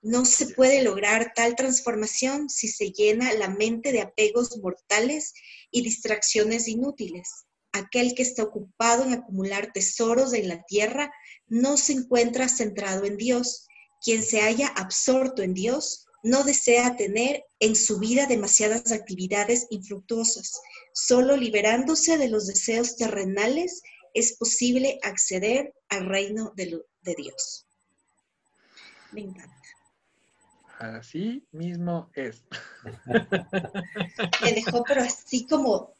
No 0.00 0.24
se 0.24 0.46
puede 0.46 0.82
lograr 0.82 1.34
tal 1.36 1.56
transformación 1.56 2.48
si 2.48 2.68
se 2.68 2.90
llena 2.90 3.34
la 3.34 3.48
mente 3.48 3.92
de 3.92 4.00
apegos 4.00 4.56
mortales 4.62 5.34
y 5.70 5.82
distracciones 5.82 6.66
inútiles. 6.66 7.44
Aquel 7.72 8.14
que 8.14 8.22
está 8.22 8.44
ocupado 8.44 9.04
en 9.04 9.12
acumular 9.12 9.70
tesoros 9.74 10.32
en 10.32 10.48
la 10.48 10.62
tierra 10.62 11.12
no 11.46 11.76
se 11.76 11.92
encuentra 11.92 12.48
centrado 12.48 13.04
en 13.04 13.18
Dios. 13.18 13.66
Quien 14.02 14.22
se 14.22 14.40
haya 14.40 14.68
absorto 14.68 15.42
en 15.42 15.52
Dios 15.52 16.06
no 16.24 16.42
desea 16.42 16.96
tener 16.96 17.44
en 17.60 17.76
su 17.76 17.98
vida 17.98 18.26
demasiadas 18.26 18.90
actividades 18.90 19.66
infructuosas, 19.70 20.60
Solo 20.96 21.36
liberándose 21.36 22.18
de 22.18 22.28
los 22.28 22.46
deseos 22.46 22.96
terrenales 22.96 23.82
es 24.14 24.36
posible 24.36 25.00
acceder 25.02 25.74
al 25.88 26.06
reino 26.06 26.52
de, 26.54 26.84
Dios. 27.16 27.66
Me 29.10 29.22
encanta. 29.22 29.52
Así 30.78 31.44
mismo 31.50 32.10
es. 32.14 32.44
Me 34.42 34.52
dejó, 34.52 34.84
pero 34.84 35.02
así 35.02 35.46
como... 35.48 35.92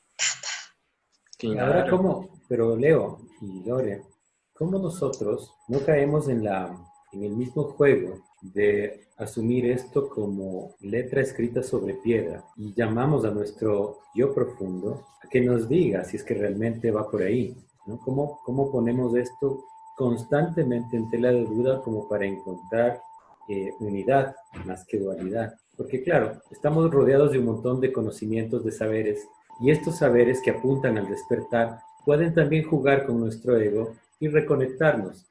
Ahora, 1.61 1.91
¿cómo? 1.91 2.41
Pero 2.49 2.77
Leo 2.77 3.19
y 3.41 3.65
Lore, 3.69 4.05
¿cómo 4.53 4.79
nosotros 4.79 5.51
no 5.67 5.85
caemos 5.85 6.29
en, 6.29 6.45
la, 6.45 6.73
en 7.13 7.25
el 7.25 7.33
mismo 7.33 7.65
juego 7.73 8.25
de 8.53 9.07
asumir 9.17 9.67
esto 9.67 10.09
como 10.09 10.75
letra 10.81 11.23
escrita 11.23 11.63
sobre 11.63 11.95
piedra 11.95 12.45
y 12.57 12.75
llamamos 12.75 13.25
a 13.25 13.31
nuestro 13.31 14.01
yo 14.15 14.35
profundo 14.35 15.07
a 15.23 15.29
que 15.29 15.41
nos 15.41 15.69
diga 15.69 16.05
si 16.05 16.17
es 16.17 16.25
que 16.25 16.35
realmente 16.35 16.91
va 16.91 17.11
por 17.11 17.23
ahí, 17.23 17.57
¿no? 17.87 17.99
¿Cómo, 17.99 18.41
cómo 18.45 18.71
ponemos 18.71 19.17
esto 19.17 19.65
constantemente 19.97 20.97
en 20.97 21.09
tela 21.11 21.31
de 21.31 21.45
duda 21.45 21.81
como 21.83 22.09
para 22.09 22.27
encontrar 22.27 23.01
eh, 23.49 23.73
unidad 23.81 24.35
más 24.67 24.85
que 24.85 24.99
dualidad? 24.99 25.55
Porque 25.77 26.03
claro, 26.03 26.41
estamos 26.51 26.91
rodeados 26.91 27.33
de 27.33 27.39
un 27.39 27.47
montón 27.47 27.81
de 27.81 27.93
conocimientos, 27.93 28.65
de 28.65 28.73
saberes, 28.73 29.27
y 29.61 29.71
estos 29.71 29.99
saberes 29.99 30.41
que 30.43 30.51
apuntan 30.51 30.99
al 30.99 31.09
despertar 31.09 31.79
pueden 32.05 32.35
también 32.35 32.65
jugar 32.65 33.07
con 33.07 33.21
nuestro 33.21 33.57
ego 33.57 33.95
y 34.21 34.29
reconectarnos 34.29 35.27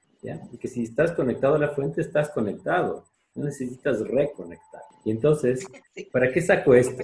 y 0.51 0.57
que 0.57 0.67
si 0.67 0.83
estás 0.83 1.11
conectado 1.11 1.55
a 1.55 1.59
la 1.59 1.69
fuente, 1.69 2.01
estás 2.01 2.29
conectado. 2.29 3.05
No 3.35 3.45
necesitas 3.45 3.99
reconectar. 4.07 4.81
Y 5.03 5.11
entonces, 5.11 5.65
¿para 6.11 6.31
qué 6.31 6.41
saco 6.41 6.73
esto? 6.73 7.03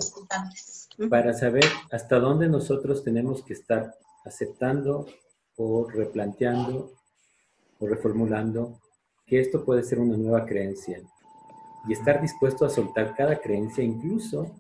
Para 1.10 1.34
saber 1.34 1.66
hasta 1.92 2.20
dónde 2.20 2.48
nosotros 2.48 3.04
tenemos 3.04 3.44
que 3.44 3.54
estar 3.54 3.96
aceptando 4.26 5.08
o 5.58 5.88
replanteando 5.90 6.94
o 7.80 7.88
reformulando 7.88 8.80
que 9.26 9.40
esto 9.40 9.66
puede 9.66 9.84
ser 9.84 10.00
una 10.00 10.18
nueva 10.18 10.46
creencia. 10.46 11.02
Y 11.88 11.94
estar 11.94 12.22
dispuesto 12.22 12.66
a 12.66 12.70
soltar 12.70 13.16
cada 13.16 13.40
creencia, 13.40 13.84
incluso 13.84 14.56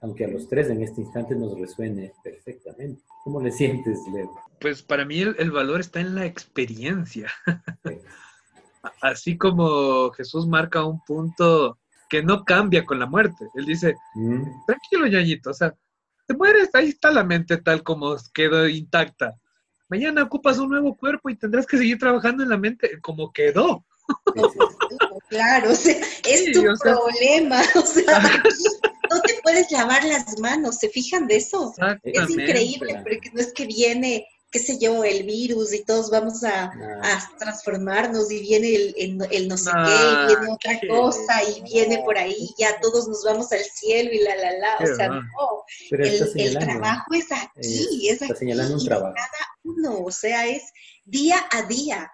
aunque 0.00 0.24
a 0.24 0.28
los 0.28 0.48
tres 0.48 0.68
en 0.68 0.82
este 0.82 1.00
instante 1.00 1.34
nos 1.34 1.58
resuene 1.58 2.12
perfectamente. 2.22 3.02
¿Cómo 3.24 3.40
le 3.40 3.50
sientes, 3.50 3.98
Leo? 4.12 4.34
Pues 4.60 4.82
para 4.82 5.04
mí 5.04 5.20
el, 5.20 5.50
valor 5.50 5.80
está 5.80 6.00
en 6.00 6.14
la 6.14 6.26
experiencia. 6.26 7.30
Así 9.00 9.36
como 9.38 10.10
Jesús 10.10 10.46
marca 10.46 10.84
un 10.84 11.00
punto 11.04 11.78
que 12.08 12.22
no 12.22 12.44
cambia 12.44 12.84
con 12.84 12.98
la 12.98 13.06
muerte. 13.06 13.46
Él 13.54 13.64
dice, 13.64 13.94
mm. 14.14 14.42
tranquilo, 14.66 15.06
ñañito, 15.06 15.50
o 15.50 15.54
sea, 15.54 15.74
te 16.26 16.34
mueres, 16.34 16.70
ahí 16.74 16.88
está 16.88 17.10
la 17.10 17.24
mente 17.24 17.56
tal 17.58 17.82
como 17.82 18.16
quedó 18.32 18.68
intacta. 18.68 19.34
Mañana 19.88 20.22
ocupas 20.22 20.58
un 20.58 20.70
nuevo 20.70 20.96
cuerpo 20.96 21.28
y 21.30 21.36
tendrás 21.36 21.66
que 21.66 21.76
seguir 21.76 21.98
trabajando 21.98 22.42
en 22.42 22.48
la 22.48 22.56
mente 22.56 23.00
como 23.00 23.32
quedó. 23.32 23.84
Claro, 25.34 25.70
o 25.72 25.74
sea, 25.74 25.96
es 26.28 26.52
tu 26.52 26.62
problema, 26.80 27.60
o 27.74 27.84
sea, 27.84 28.20
no 29.10 29.20
te 29.22 29.34
puedes 29.42 29.70
lavar 29.72 30.04
las 30.04 30.38
manos, 30.38 30.78
¿se 30.78 30.88
fijan 30.88 31.26
de 31.26 31.36
eso? 31.36 31.74
Es 32.04 32.30
increíble, 32.30 33.00
porque 33.02 33.30
no 33.32 33.40
es 33.40 33.52
que 33.52 33.66
viene 33.66 34.26
qué 34.52 34.60
sé 34.60 34.78
yo, 34.78 35.02
el 35.02 35.24
virus 35.24 35.74
y 35.74 35.84
todos 35.84 36.10
vamos 36.12 36.44
a, 36.44 36.66
a 36.66 37.36
transformarnos 37.40 38.30
y 38.30 38.38
viene 38.38 38.72
el, 38.72 39.26
el, 39.32 39.48
no 39.48 39.58
sé 39.58 39.68
qué, 39.72 40.32
y 40.32 40.36
viene 40.36 40.52
otra 40.52 40.80
cosa 40.88 41.42
y 41.42 41.60
viene 41.62 41.98
por 42.04 42.16
ahí, 42.16 42.48
ya 42.56 42.78
todos 42.80 43.08
nos 43.08 43.24
vamos 43.24 43.50
al 43.50 43.64
cielo 43.64 44.12
y 44.12 44.20
la, 44.20 44.36
la, 44.36 44.52
la, 44.52 44.76
o 44.76 44.94
sea, 44.94 45.08
no, 45.08 45.64
el, 45.90 46.32
el, 46.36 46.56
trabajo 46.56 47.14
es 47.14 47.32
aquí, 47.32 48.08
es, 48.08 48.22
aquí, 48.22 48.32
señalando 48.38 48.74
un 48.74 48.84
trabajo. 48.84 49.12
cada 49.16 49.58
uno, 49.64 50.04
o 50.04 50.12
sea, 50.12 50.46
es 50.46 50.62
día 51.04 51.44
a 51.50 51.62
día 51.62 52.08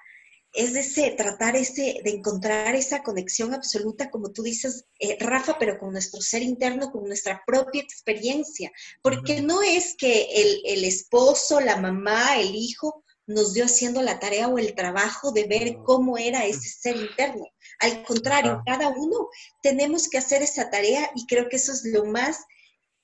es 0.53 0.73
de 0.75 0.81
ese, 0.81 1.11
tratar 1.13 1.57
ese, 1.57 2.01
de 2.03 2.11
encontrar 2.11 2.75
esa 2.75 3.03
conexión 3.03 3.55
absoluta, 3.55 4.11
como 4.11 4.33
tú 4.33 4.43
dices, 4.43 4.85
eh, 4.99 5.17
Rafa, 5.21 5.59
pero 5.59 5.79
con 5.79 5.93
nuestro 5.93 6.21
ser 6.21 6.43
interno, 6.43 6.91
con 6.91 7.05
nuestra 7.05 7.43
propia 7.47 7.83
experiencia, 7.83 8.73
porque 9.03 9.41
no 9.41 9.63
es 9.63 9.95
que 9.97 10.29
el, 10.35 10.63
el, 10.65 10.85
esposo, 10.85 11.61
la 11.61 11.77
mamá, 11.77 12.39
el 12.39 12.55
hijo 12.55 13.05
nos 13.27 13.55
dio 13.55 13.65
haciendo 13.65 14.03
la 14.03 14.19
tarea 14.19 14.49
o 14.49 14.59
el 14.59 14.75
trabajo 14.75 15.31
de 15.31 15.45
ver 15.45 15.77
cómo 15.85 16.19
era 16.19 16.45
ese 16.47 16.69
ser 16.69 16.97
interno. 16.97 17.47
Al 17.79 18.03
contrario, 18.03 18.63
cada 18.67 18.89
uno 18.89 19.29
tenemos 19.63 20.09
que 20.09 20.19
hacer 20.19 20.43
esa 20.43 20.69
tarea 20.69 21.11
y 21.15 21.27
creo 21.27 21.49
que 21.49 21.57
eso 21.57 21.73
es 21.73 21.85
lo 21.85 22.05
más 22.05 22.45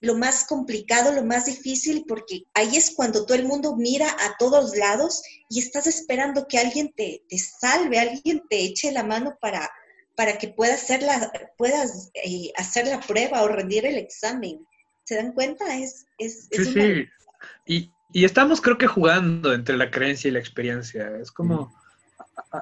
lo 0.07 0.15
más 0.15 0.47
complicado, 0.47 1.13
lo 1.13 1.25
más 1.25 1.47
difícil, 1.47 2.05
porque 2.07 2.45
ahí 2.55 2.77
es 2.77 2.95
cuando 2.95 3.27
todo 3.27 3.37
el 3.37 3.45
mundo 3.45 3.77
mira 3.77 4.09
a 4.09 4.37
todos 4.39 4.77
lados 4.77 5.23
y 5.49 5.59
estás 5.59 5.87
esperando 5.87 6.47
que 6.49 6.59
alguien 6.59 6.93
te, 6.97 7.23
te 7.29 7.39
salve, 7.39 7.99
alguien 7.99 8.43
te 8.49 8.65
eche 8.65 8.93
la 8.93 9.03
mano 9.03 9.37
para, 9.41 9.69
para 10.15 10.39
que 10.39 10.49
puedas 10.49 10.85
hacer 10.85 11.03
la, 11.03 11.33
puedas 11.59 12.11
eh, 12.15 12.53
hacer 12.57 12.87
la 12.87 13.01
prueba 13.01 13.43
o 13.43 13.49
rendir 13.49 13.85
el 13.85 13.97
examen. 13.97 14.67
¿Se 15.05 15.17
dan 15.17 15.33
cuenta? 15.33 15.77
Es, 15.77 16.07
es, 16.19 16.49
sí, 16.51 16.65
sí. 16.65 17.05
Y, 17.67 17.91
y, 18.13 18.25
estamos 18.25 18.61
creo 18.61 18.79
que 18.79 18.87
jugando 18.87 19.53
entre 19.53 19.77
la 19.77 19.91
creencia 19.91 20.29
y 20.29 20.33
la 20.33 20.41
experiencia. 20.41 21.17
Es 21.21 21.31
como, 21.31 21.73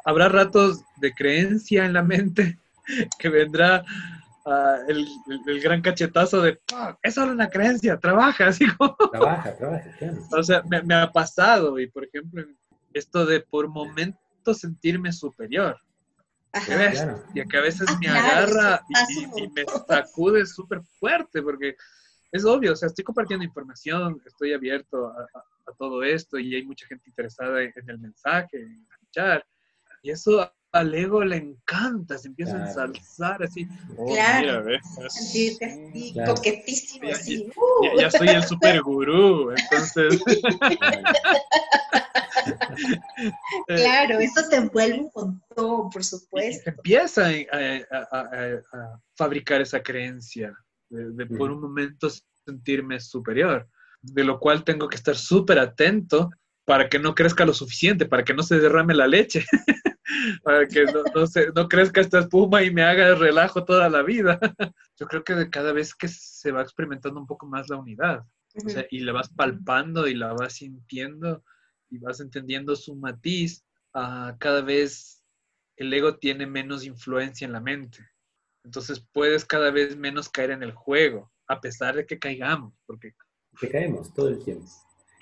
habrá 0.04 0.28
ratos 0.28 0.82
de 0.96 1.12
creencia 1.12 1.84
en 1.84 1.92
la 1.92 2.02
mente 2.02 2.58
que 3.18 3.28
vendrá 3.28 3.84
el, 4.88 5.60
gran 5.62 5.80
cachetazo 5.80 6.42
de, 6.42 6.60
es 7.02 7.14
solo 7.14 7.32
una 7.32 7.48
creencia, 7.48 7.98
trabaja, 7.98 8.46
así 8.48 8.66
como... 8.76 8.96
Trabaja, 9.10 9.56
trabaja, 9.56 9.90
O 10.32 10.42
sea, 10.42 10.62
me, 10.62 10.94
ha 10.94 11.10
pasado, 11.10 11.78
y 11.78 11.86
por 11.88 12.04
ejemplo, 12.04 12.44
esto 12.92 13.24
de 13.26 13.40
por 13.40 13.68
momentos 13.68 14.58
sentirme 14.58 15.12
superior. 15.12 15.78
Y 17.34 17.46
que 17.48 17.56
a 17.56 17.62
veces 17.62 17.86
ah, 17.88 17.98
me 18.00 18.08
agarra 18.08 18.80
y, 19.36 19.48
me 19.48 19.64
sacude 19.88 20.46
súper 20.46 20.82
fuerte, 21.00 21.42
porque 21.42 21.74
es 22.30 22.44
obvio, 22.44 22.72
o 22.72 22.76
sea, 22.76 22.88
estoy 22.88 23.04
compartiendo 23.04 23.44
información, 23.44 24.20
estoy 24.24 24.52
abierto 24.52 25.08
a, 25.08 25.26
todo 25.78 26.02
esto 26.02 26.38
y 26.38 26.54
hay 26.54 26.62
mucha 26.62 26.86
gente 26.86 27.08
interesada 27.08 27.62
en, 27.62 27.72
el 27.88 27.98
mensaje, 27.98 28.60
en 28.60 28.86
escuchar. 28.92 29.44
Y 30.02 30.10
eso 30.10 30.52
al 30.74 30.92
ego 30.92 31.24
le 31.24 31.36
encanta, 31.36 32.18
se 32.18 32.28
empieza 32.28 32.56
a 32.56 32.66
ensalzar 32.66 33.42
así. 33.44 33.66
Oh, 33.96 34.12
claro, 34.12 34.64
mira, 34.64 34.80
así, 35.06 35.56
coquetísimo, 36.26 37.10
así. 37.10 37.48
Ya, 37.96 38.10
soy 38.10 38.28
el 38.28 38.42
super 38.42 38.82
gurú, 38.82 39.52
entonces. 39.52 40.20
claro, 43.68 44.18
eso 44.18 44.48
te 44.50 44.56
envuelve 44.56 44.98
un 44.98 45.10
montón, 45.14 45.90
por 45.90 46.04
supuesto. 46.04 46.70
Empieza 46.70 47.28
a, 47.52 48.60
fabricar 49.16 49.60
esa 49.60 49.80
creencia 49.80 50.52
de, 50.90 51.24
por 51.26 51.52
un 51.52 51.60
momento 51.60 52.08
sentirme 52.44 52.98
superior, 52.98 53.68
de 54.02 54.24
lo 54.24 54.40
cual 54.40 54.64
tengo 54.64 54.88
que 54.88 54.96
estar 54.96 55.16
súper 55.16 55.60
atento 55.60 56.30
para 56.64 56.88
que 56.88 56.98
no 56.98 57.14
crezca 57.14 57.44
lo 57.44 57.52
suficiente, 57.52 58.06
para 58.06 58.24
que 58.24 58.34
no 58.34 58.42
se 58.42 58.58
derrame 58.58 58.94
la 58.94 59.06
leche. 59.06 59.44
para 60.42 60.66
que 60.66 60.84
no, 60.84 61.02
no, 61.14 61.26
se, 61.26 61.50
no 61.54 61.68
crezca 61.68 62.00
esta 62.00 62.20
espuma 62.20 62.62
y 62.62 62.70
me 62.70 62.82
haga 62.82 63.14
relajo 63.14 63.64
toda 63.64 63.88
la 63.88 64.02
vida. 64.02 64.38
Yo 64.98 65.06
creo 65.06 65.24
que 65.24 65.34
de 65.34 65.50
cada 65.50 65.72
vez 65.72 65.94
que 65.94 66.08
se 66.08 66.52
va 66.52 66.62
experimentando 66.62 67.20
un 67.20 67.26
poco 67.26 67.46
más 67.46 67.68
la 67.68 67.76
unidad, 67.76 68.24
o 68.54 68.68
sea, 68.68 68.86
y 68.90 69.00
la 69.00 69.12
vas 69.12 69.28
palpando 69.30 70.06
y 70.06 70.14
la 70.14 70.32
vas 70.32 70.54
sintiendo 70.54 71.42
y 71.90 71.98
vas 71.98 72.20
entendiendo 72.20 72.76
su 72.76 72.94
matiz, 72.94 73.64
uh, 73.94 74.36
cada 74.38 74.62
vez 74.62 75.22
el 75.76 75.92
ego 75.92 76.18
tiene 76.18 76.46
menos 76.46 76.84
influencia 76.84 77.44
en 77.44 77.52
la 77.52 77.60
mente. 77.60 77.98
Entonces 78.64 79.04
puedes 79.12 79.44
cada 79.44 79.70
vez 79.70 79.96
menos 79.96 80.28
caer 80.28 80.50
en 80.50 80.62
el 80.62 80.72
juego, 80.72 81.32
a 81.46 81.60
pesar 81.60 81.96
de 81.96 82.06
que 82.06 82.18
caigamos, 82.18 82.74
porque... 82.86 83.12
Que 83.60 83.68
caemos 83.68 84.12
todo 84.14 84.28
el 84.28 84.42
tiempo. 84.42 84.66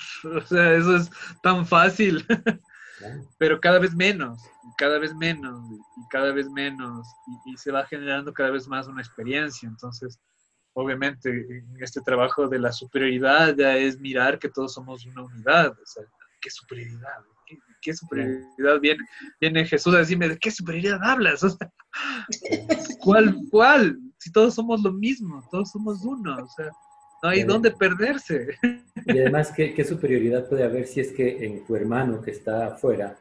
O 0.24 0.40
sea, 0.42 0.74
eso 0.74 0.96
es 0.96 1.10
tan 1.42 1.66
fácil. 1.66 2.24
pero 3.38 3.60
cada 3.60 3.78
vez 3.78 3.94
menos, 3.94 4.40
cada 4.78 4.98
vez 4.98 5.14
menos, 5.14 5.60
y 5.72 6.08
cada 6.10 6.32
vez 6.32 6.48
menos, 6.48 7.06
y, 7.46 7.56
se 7.56 7.72
va 7.72 7.86
generando 7.86 8.32
cada 8.32 8.50
vez 8.50 8.68
más 8.68 8.86
una 8.86 9.00
experiencia. 9.00 9.68
Entonces, 9.68 10.20
obviamente, 10.74 11.30
en 11.30 11.76
este 11.80 12.00
trabajo 12.00 12.48
de 12.48 12.58
la 12.58 12.72
superioridad 12.72 13.54
ya 13.56 13.76
es 13.76 13.98
mirar 13.98 14.38
que 14.38 14.48
todos 14.48 14.74
somos 14.74 15.04
una 15.06 15.22
unidad. 15.22 15.70
O 15.70 15.86
sea, 15.86 16.04
¿qué 16.40 16.50
superioridad? 16.50 17.18
¿Qué, 17.82 17.92
superioridad 17.92 18.80
viene? 18.80 19.04
Viene 19.40 19.66
Jesús 19.66 19.94
a 19.94 19.98
decirme, 19.98 20.28
¿de 20.28 20.38
qué 20.38 20.50
superioridad 20.50 21.02
hablas? 21.02 21.42
¿cuál, 23.00 23.36
¿cuál? 23.50 23.98
Si 24.18 24.30
todos 24.30 24.54
somos 24.54 24.80
lo 24.82 24.92
mismo, 24.92 25.46
todos 25.50 25.72
somos 25.72 26.02
uno. 26.04 26.36
O 26.44 26.48
sea, 26.48 26.70
no 27.22 27.28
hay 27.28 27.42
dónde 27.44 27.70
perderse. 27.70 28.48
Y 29.04 29.18
además, 29.18 29.52
¿qué, 29.56 29.84
superioridad 29.84 30.48
puede 30.48 30.62
haber 30.62 30.86
si 30.86 31.00
es 31.00 31.10
que 31.12 31.44
en 31.44 31.66
tu 31.66 31.74
hermano 31.74 32.22
que 32.22 32.30
está 32.30 32.68
afuera 32.68 33.18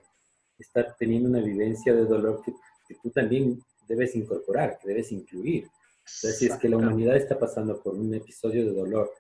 está 0.59 0.95
teniendo 0.95 1.27
una 1.27 1.39
vivencia 1.39 1.91
de 1.91 2.05
dolor 2.05 2.43
que, 2.45 2.53
tú 3.01 3.09
también 3.09 3.59
debes 3.87 4.15
incorporar, 4.15 4.77
que 4.79 4.89
debes 4.89 5.11
incluir? 5.11 5.63
Entonces, 5.99 6.37
si 6.37 6.45
es 6.45 6.55
que 6.57 6.69
la 6.69 6.77
humanidad 6.77 7.15
está 7.15 7.39
pasando 7.39 7.81
por 7.81 7.95
un 7.95 8.13
episodio 8.13 8.63
de 8.63 8.73
dolor 8.73 9.11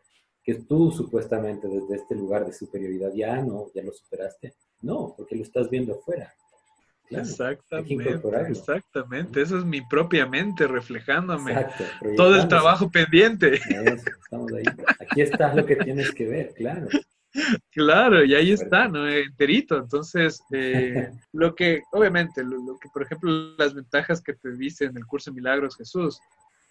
que 0.43 0.55
tú 0.55 0.91
supuestamente 0.91 1.67
desde 1.67 1.95
este 1.95 2.13
lugar 2.13 2.45
de 2.45 2.53
superioridad 2.53 3.11
ya 3.13 3.41
no, 3.41 3.71
ya 3.73 3.81
lo 3.81 3.91
superaste, 3.91 4.53
no, 4.81 5.15
porque 5.17 5.35
lo 5.35 5.41
estás 5.41 5.67
viendo 5.67 5.93
afuera 5.93 6.31
exactamente, 7.11 8.19
exactamente. 8.49 9.41
Eso 9.41 9.57
es 9.57 9.65
mi 9.65 9.81
propia 9.81 10.25
mente 10.25 10.67
reflejándome. 10.67 11.67
Todo 12.15 12.35
el 12.35 12.47
trabajo 12.47 12.89
pendiente. 12.89 13.55
estamos 13.55 14.51
ahí. 14.53 14.63
Aquí 14.99 15.21
está 15.21 15.53
lo 15.53 15.65
que 15.65 15.75
tienes 15.75 16.11
que 16.11 16.27
ver, 16.27 16.53
claro. 16.55 16.87
Claro, 17.71 18.25
y 18.25 18.35
ahí 18.35 18.51
está, 18.51 18.87
¿no? 18.87 19.07
Enterito. 19.07 19.77
Entonces, 19.77 20.43
eh, 20.51 21.11
lo 21.33 21.55
que, 21.55 21.81
obviamente, 21.91 22.43
lo, 22.43 22.77
que, 22.79 22.89
por 22.89 23.03
ejemplo, 23.03 23.55
las 23.57 23.73
ventajas 23.73 24.21
que 24.21 24.33
te 24.33 24.51
dice 24.51 24.85
en 24.85 24.97
el 24.97 25.05
curso 25.05 25.31
de 25.31 25.35
Milagros 25.35 25.77
Jesús, 25.77 26.19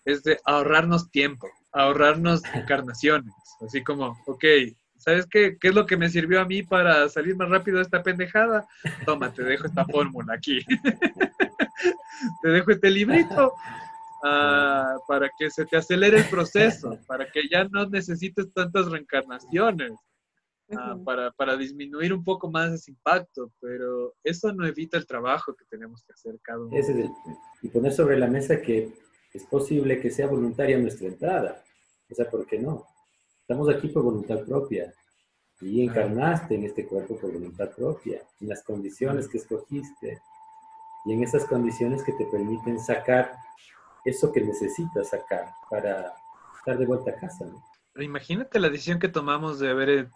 es 0.05 0.22
de 0.22 0.38
ahorrarnos 0.44 1.11
tiempo, 1.11 1.48
ahorrarnos 1.72 2.42
encarnaciones. 2.55 3.33
Así 3.61 3.83
como, 3.83 4.18
ok, 4.26 4.44
¿Sabes 5.01 5.27
qué, 5.27 5.57
qué 5.59 5.69
es 5.69 5.75
lo 5.75 5.87
que 5.87 5.97
me 5.97 6.11
sirvió 6.11 6.43
a 6.43 6.45
mí 6.45 6.63
para 6.63 7.09
salir 7.09 7.35
más 7.35 7.49
rápido 7.49 7.79
de 7.79 7.85
esta 7.85 8.03
pendejada? 8.03 8.69
Toma, 9.07 9.33
te 9.33 9.43
dejo 9.43 9.67
esta 9.67 9.87
fórmula 9.87 10.35
aquí. 10.35 10.61
te 12.43 12.49
dejo 12.49 12.71
este 12.71 12.91
librito 12.91 13.55
ah, 14.23 14.97
para 15.09 15.31
que 15.39 15.51
se 15.51 15.65
te 15.65 15.79
acelere 15.79 16.19
el 16.19 16.27
proceso, 16.27 16.99
para 17.07 17.31
que 17.31 17.49
ya 17.49 17.65
no 17.65 17.89
necesites 17.89 18.53
tantas 18.53 18.91
reencarnaciones, 18.91 19.93
ah, 20.77 20.99
para, 21.03 21.31
para, 21.31 21.57
disminuir 21.57 22.13
un 22.13 22.23
poco 22.23 22.51
más 22.51 22.71
ese 22.71 22.91
impacto, 22.91 23.51
pero 23.59 24.15
eso 24.23 24.53
no 24.53 24.67
evita 24.67 24.99
el 24.99 25.07
trabajo 25.07 25.55
que 25.55 25.65
tenemos 25.71 26.03
que 26.05 26.13
hacer 26.13 26.39
cada 26.43 26.61
uno. 26.61 26.77
y 27.63 27.69
poner 27.69 27.93
sobre 27.93 28.19
la 28.19 28.27
mesa 28.27 28.61
que 28.61 28.93
es 29.33 29.45
posible 29.45 29.99
que 29.99 30.11
sea 30.11 30.27
voluntaria 30.27 30.79
nuestra 30.79 31.09
entrada. 31.09 31.65
O 32.11 32.15
sea, 32.15 32.29
¿por 32.29 32.47
qué 32.47 32.59
no? 32.59 32.87
Estamos 33.51 33.69
aquí 33.69 33.89
por 33.89 34.05
voluntad 34.05 34.45
propia 34.45 34.95
y 35.61 35.83
encarnaste 35.83 36.55
en 36.55 36.67
este 36.67 36.87
cuerpo 36.87 37.19
por 37.19 37.33
voluntad 37.33 37.69
propia, 37.75 38.23
en 38.41 38.49
las 38.49 38.63
condiciones 38.63 39.27
que 39.27 39.39
escogiste 39.39 40.23
y 41.05 41.15
en 41.15 41.25
esas 41.25 41.47
condiciones 41.47 42.05
que 42.05 42.13
te 42.13 42.27
permiten 42.27 42.79
sacar 42.79 43.35
eso 44.05 44.31
que 44.31 44.43
necesitas 44.43 45.09
sacar 45.09 45.53
para 45.69 46.15
estar 46.59 46.79
de 46.79 46.87
vuelta 46.87 47.11
a 47.11 47.15
casa. 47.17 47.45
Imagínate 47.97 48.61
la 48.61 48.71
decisión 48.71 49.01
que 49.01 49.09
tomamos 49.09 49.59
de, 49.59 49.71
haber 49.71 50.09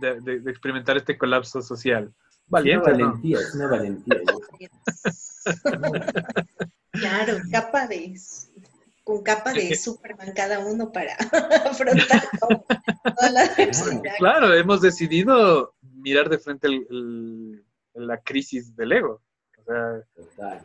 de, 0.00 0.50
experimentar 0.50 0.96
este 0.96 1.18
colapso 1.18 1.60
social. 1.60 2.14
Valiente, 2.46 2.94
una 2.94 3.04
valentía, 3.04 3.40
es 3.40 3.54
una 3.54 3.66
valentía. 3.68 4.22
claro, 6.92 7.36
capaz 7.52 7.88
de 7.88 7.96
con 9.04 9.22
capa 9.22 9.52
de 9.52 9.74
Superman 9.76 10.32
cada 10.34 10.58
uno 10.60 10.90
para 10.90 11.14
afrontar 11.66 12.28
toda 12.40 13.30
la 13.30 13.50
Claro, 14.18 14.52
hemos 14.54 14.80
decidido 14.80 15.74
mirar 15.82 16.28
de 16.28 16.38
frente 16.38 16.68
la 17.94 18.20
crisis 18.20 18.74
del 18.74 18.92
ego. 18.92 19.22
O 19.58 19.64
sea, 20.36 20.64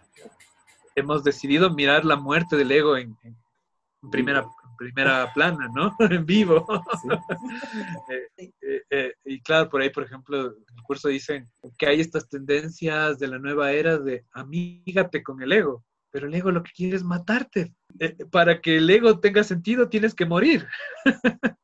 hemos 0.95 1.23
decidido 1.23 1.69
mirar 1.69 2.05
la 2.05 2.15
muerte 2.15 2.55
del 2.55 2.71
ego 2.71 2.97
en, 2.97 3.15
primera, 4.11 4.45
primera 4.77 5.31
plana, 5.33 5.69
¿no? 5.73 5.95
en 5.99 6.25
vivo. 6.25 6.65
Eh, 8.09 8.51
eh, 8.61 8.81
eh, 8.89 9.13
y 9.25 9.41
claro, 9.41 9.69
por 9.69 9.81
ahí, 9.81 9.89
por 9.89 10.03
ejemplo, 10.03 10.47
el 10.47 10.83
curso 10.83 11.07
dicen 11.09 11.49
que 11.77 11.87
hay 11.87 12.01
estas 12.01 12.27
tendencias 12.27 13.19
de 13.19 13.27
la 13.27 13.39
nueva 13.39 13.71
era 13.71 13.97
de 13.97 14.25
amígate 14.31 15.23
con 15.23 15.41
el 15.41 15.51
ego, 15.51 15.83
pero 16.11 16.27
el 16.27 16.33
ego 16.33 16.51
lo 16.51 16.63
que 16.63 16.71
quiere 16.71 16.95
es 16.95 17.03
matarte. 17.03 17.73
para 18.31 18.61
que 18.61 18.77
el 18.77 18.89
ego 18.89 19.19
tenga 19.19 19.43
sentido, 19.43 19.89
tienes 19.89 20.13
que 20.13 20.25
morir. 20.25 20.67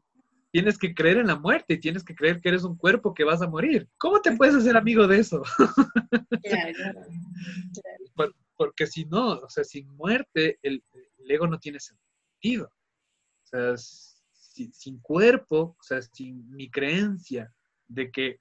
tienes 0.51 0.77
que 0.77 0.93
creer 0.93 1.17
en 1.17 1.27
la 1.27 1.35
muerte 1.35 1.73
y 1.73 1.79
tienes 1.79 2.05
que 2.05 2.15
creer 2.15 2.39
que 2.39 2.47
eres 2.47 2.63
un 2.63 2.77
cuerpo 2.77 3.13
que 3.13 3.25
vas 3.25 3.41
a 3.41 3.49
morir. 3.49 3.89
¿Cómo 3.97 4.21
te 4.21 4.37
puedes 4.37 4.55
hacer 4.55 4.77
amigo 4.77 5.05
de 5.05 5.19
eso? 5.19 5.43
porque 8.55 8.87
si 8.87 9.03
no, 9.03 9.33
o 9.33 9.49
sea, 9.49 9.65
sin 9.65 9.89
muerte, 9.97 10.57
el, 10.61 10.81
ego 11.27 11.47
no 11.47 11.59
tiene 11.59 11.79
sentido. 11.81 12.67
O 12.67 13.47
sea, 13.47 13.75
sin 13.75 15.01
cuerpo, 15.01 15.75
o 15.77 15.83
sea, 15.83 16.01
sin 16.01 16.49
mi 16.51 16.69
creencia 16.69 17.53
de 17.89 18.09
que, 18.09 18.39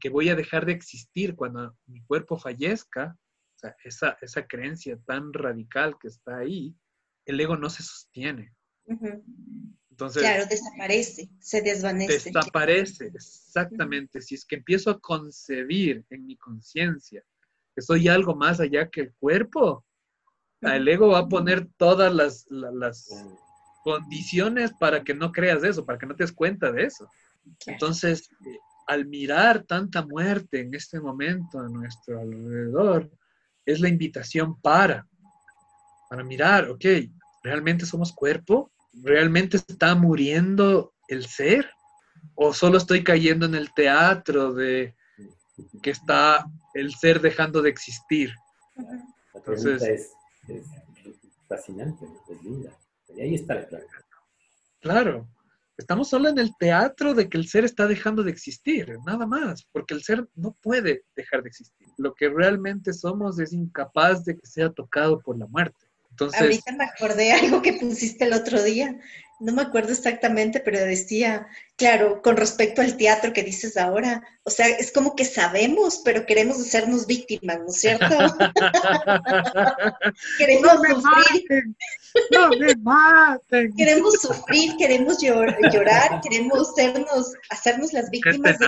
que 0.00 0.08
voy 0.08 0.30
a 0.30 0.34
dejar 0.34 0.66
de 0.66 0.72
existir 0.72 1.36
cuando 1.36 1.76
mi 1.86 2.02
cuerpo 2.02 2.36
fallezca, 2.36 3.16
o 3.58 3.60
sea, 3.60 3.76
esa, 3.82 4.16
esa 4.20 4.46
creencia 4.46 4.96
tan 5.04 5.32
radical 5.32 5.96
que 6.00 6.06
está 6.06 6.38
ahí, 6.38 6.76
el 7.26 7.40
ego 7.40 7.56
no 7.56 7.68
se 7.68 7.82
sostiene. 7.82 8.54
Entonces, 9.90 10.22
claro, 10.22 10.46
desaparece, 10.46 11.28
se 11.40 11.60
desvanece. 11.60 12.30
Desaparece, 12.30 13.06
exactamente. 13.06 14.22
Si 14.22 14.36
es 14.36 14.44
que 14.44 14.56
empiezo 14.56 14.90
a 14.90 15.00
concebir 15.00 16.04
en 16.10 16.24
mi 16.24 16.36
conciencia 16.36 17.24
que 17.74 17.82
soy 17.82 18.06
algo 18.06 18.36
más 18.36 18.60
allá 18.60 18.88
que 18.88 19.00
el 19.00 19.14
cuerpo, 19.14 19.84
el 20.60 20.86
ego 20.86 21.08
va 21.08 21.20
a 21.20 21.28
poner 21.28 21.66
todas 21.76 22.14
las, 22.14 22.46
las, 22.50 23.08
condiciones 23.84 24.72
para 24.78 25.02
que 25.02 25.14
no 25.14 25.32
creas 25.32 25.64
eso, 25.64 25.86
para 25.86 25.98
que 25.98 26.06
no 26.06 26.14
te 26.14 26.24
des 26.24 26.32
cuenta 26.32 26.70
de 26.70 26.84
eso. 26.84 27.08
Entonces, 27.66 28.28
eh, 28.44 28.58
al 28.86 29.06
mirar 29.06 29.64
tanta 29.64 30.04
muerte 30.04 30.60
en 30.60 30.74
este 30.74 31.00
momento 31.00 31.58
a 31.58 31.68
nuestro 31.68 32.20
alrededor, 32.20 33.10
es 33.72 33.80
la 33.80 33.88
invitación 33.88 34.60
para, 34.60 35.06
para 36.08 36.24
mirar, 36.24 36.70
ok, 36.70 36.84
¿realmente 37.42 37.86
somos 37.86 38.12
cuerpo? 38.12 38.70
¿realmente 39.02 39.56
está 39.56 39.94
muriendo 39.94 40.94
el 41.08 41.26
ser? 41.26 41.70
¿O 42.34 42.52
solo 42.52 42.78
estoy 42.78 43.04
cayendo 43.04 43.46
en 43.46 43.54
el 43.54 43.72
teatro 43.74 44.52
de 44.52 44.94
que 45.82 45.90
está 45.90 46.44
el 46.74 46.94
ser 46.94 47.20
dejando 47.20 47.62
de 47.62 47.70
existir? 47.70 48.32
La 49.34 49.42
pregunta 49.42 49.88
es, 49.88 50.12
fascinante, 51.48 52.06
es 52.28 52.42
linda. 52.42 52.76
Y 53.16 53.20
ahí 53.20 53.34
está 53.34 53.54
la 53.54 53.66
clave. 53.66 53.86
Claro, 54.80 55.28
estamos 55.78 56.08
solo 56.08 56.28
en 56.28 56.38
el 56.38 56.50
teatro 56.58 57.14
de 57.14 57.28
que 57.28 57.38
el 57.38 57.48
ser 57.48 57.64
está 57.64 57.86
dejando 57.86 58.22
de 58.22 58.32
existir, 58.32 58.98
nada 59.06 59.26
más, 59.26 59.66
porque 59.72 59.94
el 59.94 60.02
ser 60.02 60.28
no 60.34 60.56
puede 60.60 61.04
dejar 61.16 61.42
de 61.42 61.48
existir. 61.48 61.86
Lo 61.96 62.14
que 62.14 62.28
realmente 62.28 62.92
somos 62.92 63.38
es 63.38 63.52
incapaz 63.52 64.24
de 64.24 64.36
que 64.36 64.46
sea 64.46 64.70
tocado 64.70 65.20
por 65.20 65.38
la 65.38 65.46
muerte. 65.46 65.86
Entonces, 66.10 66.40
Ahorita 66.40 66.72
me 66.72 66.84
acordé 66.84 67.32
algo 67.32 67.62
que 67.62 67.74
pusiste 67.74 68.24
el 68.24 68.32
otro 68.32 68.60
día, 68.60 68.98
no 69.40 69.52
me 69.52 69.62
acuerdo 69.62 69.92
exactamente, 69.92 70.60
pero 70.60 70.80
decía, 70.80 71.46
claro, 71.76 72.20
con 72.22 72.36
respecto 72.36 72.82
al 72.82 72.96
teatro 72.96 73.32
que 73.32 73.44
dices 73.44 73.76
ahora, 73.76 74.26
o 74.42 74.50
sea, 74.50 74.66
es 74.66 74.90
como 74.90 75.14
que 75.14 75.24
sabemos, 75.24 76.02
pero 76.04 76.26
queremos 76.26 76.58
hacernos 76.58 77.06
víctimas, 77.06 77.60
¿no 77.60 77.68
es 77.68 77.80
cierto? 77.80 78.06
queremos 80.38 80.72
sufrir. 80.72 81.44
no 82.32 82.48
me 82.48 82.74
maten. 82.76 83.72
queremos 83.76 84.14
sufrir, 84.14 84.76
queremos 84.76 85.20
llorar, 85.20 86.20
queremos 86.20 86.70
hacernos, 86.70 87.32
hacernos 87.50 87.92
las 87.92 88.10
víctimas 88.10 88.58
de 88.58 88.66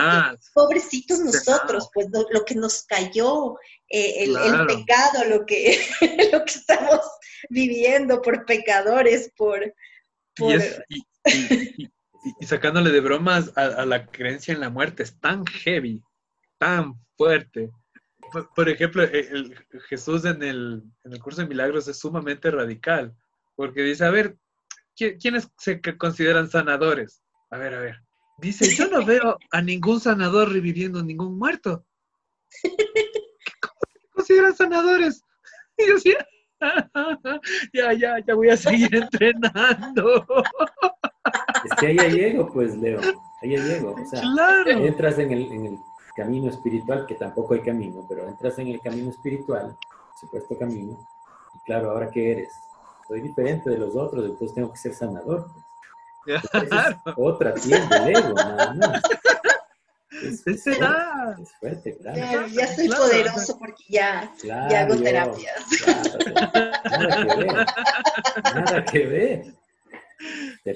pobrecitos 0.53 1.19
nosotros, 1.19 1.89
pues 1.93 2.07
lo, 2.11 2.45
que 2.45 2.55
nos 2.55 2.83
cayó, 2.83 3.57
eh, 3.89 4.23
el, 4.23 4.37
pecado, 4.67 5.25
lo 5.27 5.45
que, 5.45 5.81
lo 6.31 6.45
que 6.45 6.53
estamos 6.53 7.01
viviendo 7.49 8.21
por 8.21 8.45
pecadores, 8.45 9.29
por 9.35 9.73
y, 12.39 12.45
sacándole 12.45 12.91
de 12.91 12.99
bromas 12.99 13.51
a, 13.57 13.85
la 13.85 14.05
creencia 14.07 14.53
en 14.53 14.59
la 14.59 14.69
muerte, 14.69 15.03
es 15.03 15.19
tan 15.19 15.45
heavy, 15.45 16.03
tan 16.57 16.95
fuerte. 17.17 17.71
Por, 18.55 18.69
ejemplo, 18.69 19.03
e, 19.03 19.19
el, 19.19 19.55
Jesús 19.89 20.25
en 20.25 20.41
el, 20.43 20.83
curso 21.21 21.41
de 21.41 21.47
milagros 21.47 21.87
es 21.87 21.99
sumamente 21.99 22.51
radical, 22.51 23.15
porque 23.55 23.81
dice, 23.81 24.05
a 24.05 24.11
ver, 24.11 24.37
¿quiénes 24.95 25.49
se 25.57 25.81
consideran 25.97 26.49
sanadores? 26.49 27.21
A 27.49 27.57
ver, 27.57 27.73
a 27.73 27.79
ver. 27.79 28.01
Dice, 28.37 28.73
yo 28.73 28.87
no 28.87 29.05
veo 29.05 29.37
a 29.51 29.61
ningún 29.61 29.99
sanador 29.99 30.51
reviviendo 30.51 31.03
ningún 31.03 31.37
muerto. 31.37 31.85
¿Cómo 33.61 33.79
se 33.91 34.07
consideran 34.11 34.55
sanadores? 34.55 35.23
Y 35.77 35.87
yo 35.87 35.95
decía, 35.95 36.27
ya, 37.73 37.93
ya, 37.93 38.19
ya 38.25 38.35
voy 38.35 38.49
a 38.49 38.57
seguir 38.57 38.93
entrenando. 38.95 40.25
Es 41.65 41.71
que 41.79 41.87
ahí 41.87 41.97
ya 41.97 42.07
llego, 42.07 42.51
pues, 42.51 42.75
Leo. 42.77 42.99
Ahí 43.41 43.51
ya 43.57 43.63
llego. 43.63 43.93
O 43.93 44.05
sea, 44.05 44.21
entras 44.67 45.19
en 45.19 45.31
el, 45.31 45.51
en 45.51 45.65
el 45.65 45.79
camino 46.15 46.49
espiritual, 46.49 47.05
que 47.05 47.15
tampoco 47.15 47.53
hay 47.53 47.61
camino, 47.61 48.05
pero 48.07 48.27
entras 48.27 48.57
en 48.59 48.67
el 48.67 48.79
camino 48.81 49.09
espiritual, 49.09 49.77
supuesto 50.19 50.57
camino, 50.57 51.07
y 51.55 51.59
claro, 51.65 51.91
¿ahora 51.91 52.09
qué 52.09 52.31
eres? 52.31 52.53
Soy 53.07 53.21
diferente 53.21 53.69
de 53.69 53.77
los 53.77 53.95
otros, 53.95 54.25
entonces 54.25 54.53
tengo 54.53 54.71
que 54.71 54.77
ser 54.77 54.93
sanador. 54.93 55.47
Pues. 56.23 56.41
otra 57.17 57.53
piel 57.53 57.87
del 57.89 58.15
ego, 58.15 58.33
nada 58.33 58.73
más. 58.75 59.01
Es, 60.23 60.45
es, 60.45 60.67
es 60.67 60.77
fuerte, 61.59 61.97
claro. 61.97 62.47
Ya, 62.47 62.67
soy 62.67 62.87
poderoso 62.89 63.57
porque 63.57 63.83
ya, 63.89 64.31
ya 64.43 64.81
hago 64.81 64.95
terapias. 64.97 65.65
nada 68.53 68.85
que 68.85 69.05
ver. 69.05 69.55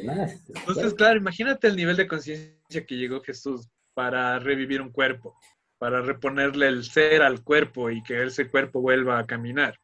Nada 0.03 0.27
que 0.27 0.53
ver. 0.53 0.62
Entonces, 0.67 0.93
claro, 0.93 1.17
imagínate 1.17 1.67
el 1.67 1.75
nivel 1.75 1.95
de 1.95 2.08
conciencia 2.08 2.86
que 2.86 2.95
llegó 2.95 3.21
Jesús 3.21 3.69
para 3.93 4.39
revivir 4.39 4.81
un 4.81 4.91
cuerpo, 4.91 5.38
para 5.77 6.01
reponerle 6.01 6.67
el 6.67 6.84
ser 6.84 7.21
al 7.21 7.43
cuerpo 7.43 7.89
y 7.89 8.01
que 8.03 8.23
ese 8.23 8.49
cuerpo 8.49 8.81
vuelva 8.81 9.19
a 9.19 9.25
caminar. 9.25 9.79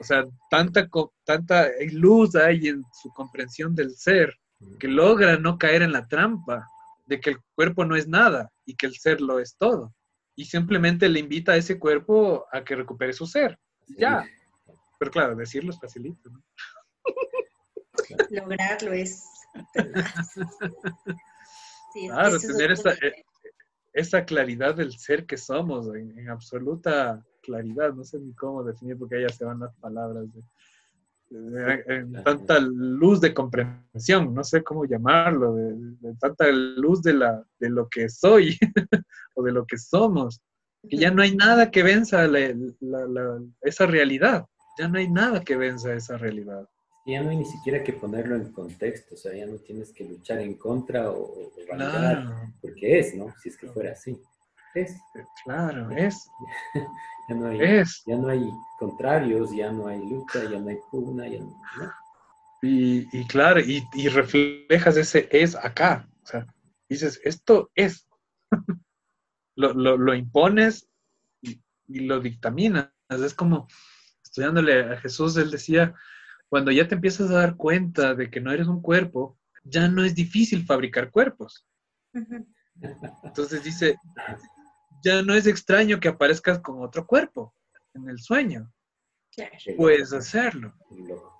O 0.00 0.04
sea, 0.04 0.24
tanta, 0.50 0.88
tanta 1.24 1.68
luz 1.92 2.36
hay 2.36 2.68
en 2.68 2.84
su 2.92 3.12
comprensión 3.12 3.74
del 3.74 3.96
ser 3.96 4.34
que 4.78 4.88
logra 4.88 5.36
no 5.36 5.58
caer 5.58 5.82
en 5.82 5.92
la 5.92 6.06
trampa 6.06 6.66
de 7.06 7.20
que 7.20 7.30
el 7.30 7.38
cuerpo 7.54 7.84
no 7.84 7.96
es 7.96 8.06
nada 8.06 8.50
y 8.68 8.76
que 8.76 8.86
el 8.86 8.94
ser 8.94 9.20
lo 9.22 9.40
es 9.40 9.56
todo. 9.56 9.94
Y 10.36 10.44
simplemente 10.44 11.08
le 11.08 11.20
invita 11.20 11.52
a 11.52 11.56
ese 11.56 11.78
cuerpo 11.78 12.44
a 12.52 12.62
que 12.62 12.76
recupere 12.76 13.14
su 13.14 13.26
ser. 13.26 13.58
Ya. 13.96 14.28
Pero 14.98 15.10
claro, 15.10 15.34
decirlo 15.34 15.70
es 15.70 15.80
facilito. 15.80 16.28
¿no? 16.28 16.44
Lograrlo 18.30 18.92
es. 18.92 19.24
claro, 21.94 22.38
tener 22.38 22.72
esa, 22.72 22.92
eh, 22.92 23.24
esa, 23.94 24.26
claridad 24.26 24.74
del 24.74 24.98
ser 24.98 25.24
que 25.24 25.38
somos, 25.38 25.86
en, 25.94 26.28
absoluta 26.28 27.24
claridad. 27.42 27.94
No 27.94 28.04
sé 28.04 28.18
ni 28.18 28.34
cómo 28.34 28.62
definir 28.62 28.98
porque 28.98 29.22
ya 29.22 29.30
se 29.30 29.46
van 29.46 29.60
las 29.60 29.74
palabras. 29.76 30.30
De, 30.32 30.42
en 31.30 32.12
tanta 32.24 32.58
luz 32.58 33.20
de 33.20 33.34
comprensión, 33.34 34.34
no 34.34 34.44
sé 34.44 34.62
cómo 34.62 34.84
llamarlo, 34.86 35.54
de, 35.54 36.14
tanta 36.20 36.48
luz 36.50 37.02
de, 37.02 37.14
la, 37.14 37.44
de 37.58 37.70
lo 37.70 37.88
que 37.88 38.08
soy 38.08 38.58
o 39.34 39.42
de 39.42 39.52
lo 39.52 39.66
que 39.66 39.76
somos, 39.76 40.40
que 40.88 40.96
ya 40.96 41.10
no 41.10 41.22
hay 41.22 41.36
nada 41.36 41.70
que 41.70 41.82
venza 41.82 42.26
esa 43.62 43.86
realidad, 43.86 44.46
ya 44.78 44.88
no 44.88 44.98
hay 44.98 45.10
nada 45.10 45.42
que 45.42 45.56
venza 45.56 45.92
esa 45.92 46.16
realidad. 46.16 46.66
Ya 47.06 47.22
no 47.22 47.30
hay 47.30 47.38
ni 47.38 47.46
siquiera 47.46 47.82
que 47.82 47.94
ponerlo 47.94 48.36
en 48.36 48.52
contexto, 48.52 49.14
o 49.14 49.18
sea, 49.18 49.34
ya 49.34 49.46
no 49.46 49.56
tienes 49.56 49.92
que 49.92 50.04
luchar 50.04 50.40
en 50.40 50.54
contra 50.54 51.10
o, 51.10 51.52
validar, 51.68 52.52
porque 52.60 52.98
es, 52.98 53.14
¿no? 53.14 53.34
Si 53.42 53.48
es 53.48 53.56
que 53.56 53.66
fuera 53.66 53.92
así. 53.92 54.20
Es. 54.74 55.00
Claro, 55.44 55.90
es. 55.90 56.28
Ya 57.28 57.34
no 57.34 57.46
hay, 57.48 57.58
ya 58.06 58.16
no 58.16 58.28
hay 58.28 58.50
contrarios, 58.78 59.54
ya 59.54 59.70
no 59.70 59.86
hay 59.86 59.98
lucha, 59.98 60.44
ya 60.44 60.58
no 60.58 60.70
hay 60.70 60.78
pugna, 60.90 61.28
ya 61.28 61.40
no, 61.40 61.54
Y, 62.62 63.26
claro, 63.26 63.60
y, 63.60 64.08
reflejas 64.08 64.96
ese 64.96 65.28
es 65.30 65.54
acá. 65.54 66.08
O 66.22 66.26
sea, 66.26 66.46
dices, 66.88 67.20
esto 67.24 67.70
es. 67.74 68.08
lo, 69.56 70.14
impones 70.14 70.88
y, 71.42 71.60
lo 71.86 72.18
dictaminas. 72.20 72.88
Es 73.10 73.34
como 73.34 73.68
estudiándole 74.24 74.94
a 74.94 74.96
Jesús, 74.96 75.36
él 75.36 75.50
decía, 75.50 75.94
cuando 76.48 76.70
ya 76.70 76.88
te 76.88 76.94
empiezas 76.94 77.30
a 77.30 77.34
dar 77.34 77.56
cuenta 77.56 78.14
de 78.14 78.30
que 78.30 78.40
no 78.40 78.52
eres 78.52 78.68
un 78.68 78.80
cuerpo, 78.80 79.38
ya 79.64 79.86
no 79.88 80.02
es 80.02 80.14
difícil 80.14 80.64
fabricar 80.64 81.10
cuerpos. 81.10 81.66
Entonces 83.22 83.62
dice, 83.62 83.96
ya 85.04 85.22
no 85.22 85.34
es 85.34 85.46
extraño 85.46 86.00
que 86.00 86.08
aparezcas 86.08 86.60
con 86.60 86.82
otro 86.82 87.06
cuerpo 87.06 87.54
en 87.94 88.08
el 88.08 88.18
sueño. 88.18 88.72
Puedes 89.76 90.12
hacerlo. 90.12 90.74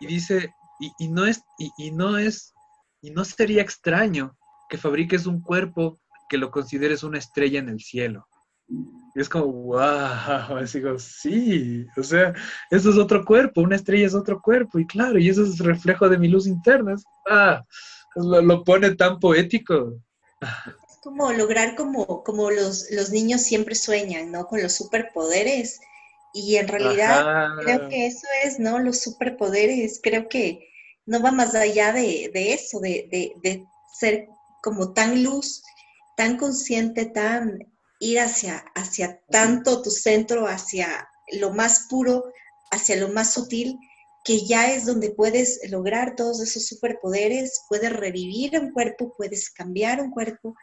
Y 0.00 0.06
dice, 0.06 0.52
y, 0.98 1.08
no 1.08 1.26
es, 1.26 1.42
y, 1.58 1.90
no 1.90 2.18
es, 2.18 2.54
y 3.02 3.10
no 3.10 3.24
sería 3.24 3.62
extraño 3.62 4.36
que 4.68 4.78
fabriques 4.78 5.26
un 5.26 5.42
cuerpo 5.42 6.00
que 6.28 6.38
lo 6.38 6.50
consideres 6.50 7.02
una 7.02 7.18
estrella 7.18 7.58
en 7.58 7.68
el 7.68 7.80
cielo. 7.80 8.28
Y 8.68 9.20
es 9.20 9.28
como, 9.28 9.46
wow, 9.46 10.58
digo, 10.72 10.98
sí, 10.98 11.86
o 11.96 12.02
sea, 12.02 12.34
eso 12.70 12.90
es 12.90 12.98
otro 12.98 13.24
cuerpo, 13.24 13.62
una 13.62 13.76
estrella 13.76 14.06
es 14.06 14.14
otro 14.14 14.40
cuerpo, 14.40 14.78
y 14.78 14.86
claro, 14.86 15.18
y 15.18 15.28
eso 15.28 15.42
es 15.42 15.58
reflejo 15.58 16.08
de 16.08 16.18
mi 16.18 16.28
luz 16.28 16.46
interna. 16.46 16.94
Ah, 17.28 17.64
lo, 18.14 18.42
lo 18.42 18.62
pone 18.64 18.94
tan 18.94 19.18
poético. 19.18 19.94
Como 21.02 21.32
lograr 21.32 21.76
como, 21.76 22.24
como 22.24 22.50
los, 22.50 22.90
los 22.90 23.10
niños 23.10 23.42
siempre 23.42 23.74
sueñan, 23.74 24.30
¿no? 24.30 24.46
Con 24.46 24.62
los 24.62 24.74
superpoderes. 24.74 25.80
Y 26.34 26.56
en 26.56 26.68
realidad 26.68 27.48
creo 27.62 27.88
que 27.88 28.06
eso 28.06 28.26
es, 28.44 28.58
¿no? 28.58 28.78
Los 28.78 29.00
superpoderes. 29.00 30.00
Creo 30.02 30.28
que 30.28 30.68
no 31.06 31.22
va 31.22 31.32
más 31.32 31.54
allá 31.54 31.92
de, 31.92 32.30
eso, 32.34 32.80
de, 32.80 33.08
de, 33.42 33.66
ser 33.98 34.28
como 34.62 34.92
tan 34.92 35.22
luz, 35.22 35.62
tan 36.16 36.36
consciente, 36.36 37.06
tan 37.06 37.58
ir 38.00 38.20
hacia, 38.20 38.58
hacia 38.74 39.20
tanto 39.30 39.82
tu 39.82 39.90
centro, 39.90 40.46
hacia 40.46 41.08
lo 41.32 41.52
más 41.52 41.86
puro, 41.88 42.24
hacia 42.70 42.96
lo 42.96 43.08
más 43.08 43.32
sutil, 43.32 43.78
que 44.24 44.44
ya 44.46 44.72
es 44.72 44.84
donde 44.84 45.10
puedes 45.10 45.60
lograr 45.70 46.14
todos 46.14 46.40
esos 46.40 46.66
superpoderes, 46.66 47.64
puedes 47.68 47.92
revivir 47.92 48.58
un 48.60 48.72
cuerpo, 48.72 49.14
puedes 49.16 49.48
cambiar 49.48 50.02
un 50.02 50.10
cuerpo, 50.10 50.54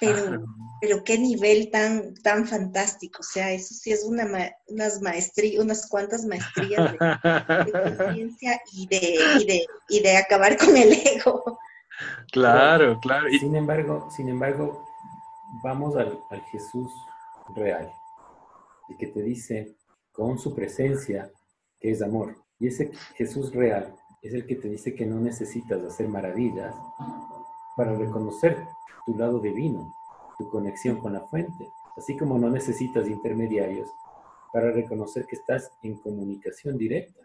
pero, 0.00 0.44
pero 0.80 1.04
qué 1.04 1.18
nivel 1.18 1.70
tan, 1.70 2.14
tan 2.14 2.46
fantástico, 2.46 3.20
o 3.20 3.24
sea, 3.24 3.52
eso 3.52 3.74
sí 3.74 3.92
es 3.92 4.04
una 4.04 4.26
unas 4.66 5.00
maestrías, 5.00 5.62
unas 5.62 5.88
cuantas 5.88 6.24
maestrías 6.24 6.92
de, 6.92 6.98
conciencia 7.96 8.60
y 8.72 8.86
de, 8.86 9.18
y, 9.40 9.46
de, 9.46 9.66
y 9.88 10.00
de 10.00 10.16
acabar 10.16 10.56
con 10.56 10.76
el 10.76 10.92
ego. 10.92 11.58
Claro, 12.32 12.98
claro. 13.00 13.28
Sin 13.38 13.54
embargo, 13.54 14.08
sin 14.16 14.28
embargo, 14.28 14.84
vamos 15.62 15.96
al, 15.96 16.18
al 16.30 16.42
Jesús 16.50 16.90
real, 17.54 17.92
el 18.88 18.96
que 18.96 19.06
te 19.06 19.22
dice 19.22 19.76
con 20.10 20.38
su 20.38 20.54
presencia 20.54 21.30
que 21.80 21.90
es 21.90 22.02
amor. 22.02 22.36
Y 22.58 22.68
ese 22.68 22.92
Jesús 23.16 23.52
real 23.52 23.94
es 24.22 24.34
el 24.34 24.46
que 24.46 24.54
te 24.56 24.68
dice 24.68 24.94
que 24.94 25.04
no 25.04 25.20
necesitas 25.20 25.82
hacer 25.82 26.08
maravillas 26.08 26.74
para 27.76 27.94
reconocer 27.94 28.66
tu 29.06 29.16
lado 29.16 29.38
divino, 29.38 29.94
tu 30.38 30.48
conexión 30.48 30.96
con 30.96 31.12
la 31.12 31.20
fuente, 31.20 31.68
así 31.96 32.16
como 32.16 32.38
no 32.38 32.50
necesitas 32.50 33.08
intermediarios 33.08 33.88
para 34.52 34.70
reconocer 34.70 35.26
que 35.26 35.36
estás 35.36 35.70
en 35.82 35.96
comunicación 35.96 36.76
directa. 36.76 37.20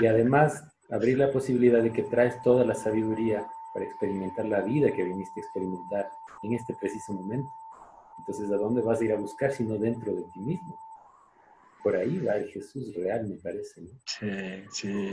Y 0.00 0.06
además 0.06 0.62
abrir 0.90 1.18
la 1.18 1.32
posibilidad 1.32 1.82
de 1.82 1.92
que 1.92 2.02
traes 2.04 2.40
toda 2.42 2.64
la 2.64 2.74
sabiduría 2.74 3.46
para 3.72 3.86
experimentar 3.86 4.44
la 4.46 4.60
vida 4.60 4.90
que 4.92 5.04
viniste 5.04 5.40
a 5.40 5.44
experimentar 5.44 6.10
en 6.42 6.54
este 6.54 6.74
preciso 6.74 7.12
momento. 7.12 7.48
Entonces, 8.18 8.50
¿a 8.52 8.56
dónde 8.56 8.82
vas 8.82 9.00
a 9.00 9.04
ir 9.04 9.12
a 9.12 9.16
buscar 9.16 9.52
sino 9.52 9.76
dentro 9.76 10.14
de 10.14 10.22
ti 10.32 10.40
mismo? 10.40 10.78
Por 11.82 11.96
ahí 11.96 12.18
va 12.18 12.34
el 12.34 12.48
Jesús 12.48 12.94
real, 12.94 13.26
me 13.26 13.36
parece. 13.36 13.80
Sí, 14.04 14.64
sí, 14.70 15.10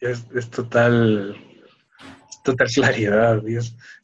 es, 0.00 0.50
total, 0.50 1.36
total 2.42 2.68
claridad. 2.68 3.42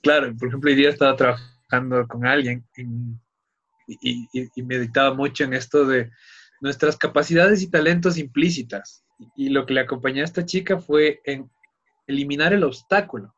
Claro, 0.03 0.35
por 0.37 0.49
ejemplo, 0.49 0.71
hoy 0.71 0.77
día 0.77 0.91
estaba 0.91 1.17
trabajando 1.17 2.07
con 2.07 2.27
alguien 2.27 2.65
y, 3.87 4.63
meditaba 4.63 5.15
mucho 5.15 5.45
en 5.45 5.55
esto 5.55 5.87
de 5.87 6.11
nuestras 6.61 6.97
capacidades 6.97 7.63
y 7.63 7.71
talentos 7.71 8.19
implícitas. 8.19 9.05
Y, 9.37 9.51
lo 9.51 9.67
que 9.67 9.75
le 9.75 9.81
acompañó 9.81 10.23
a 10.23 10.27
esta 10.27 10.45
chica 10.45 10.79
fue 10.79 11.21
en 11.25 11.51
eliminar 12.07 12.53
el 12.53 12.65
obstáculo. 12.65 13.35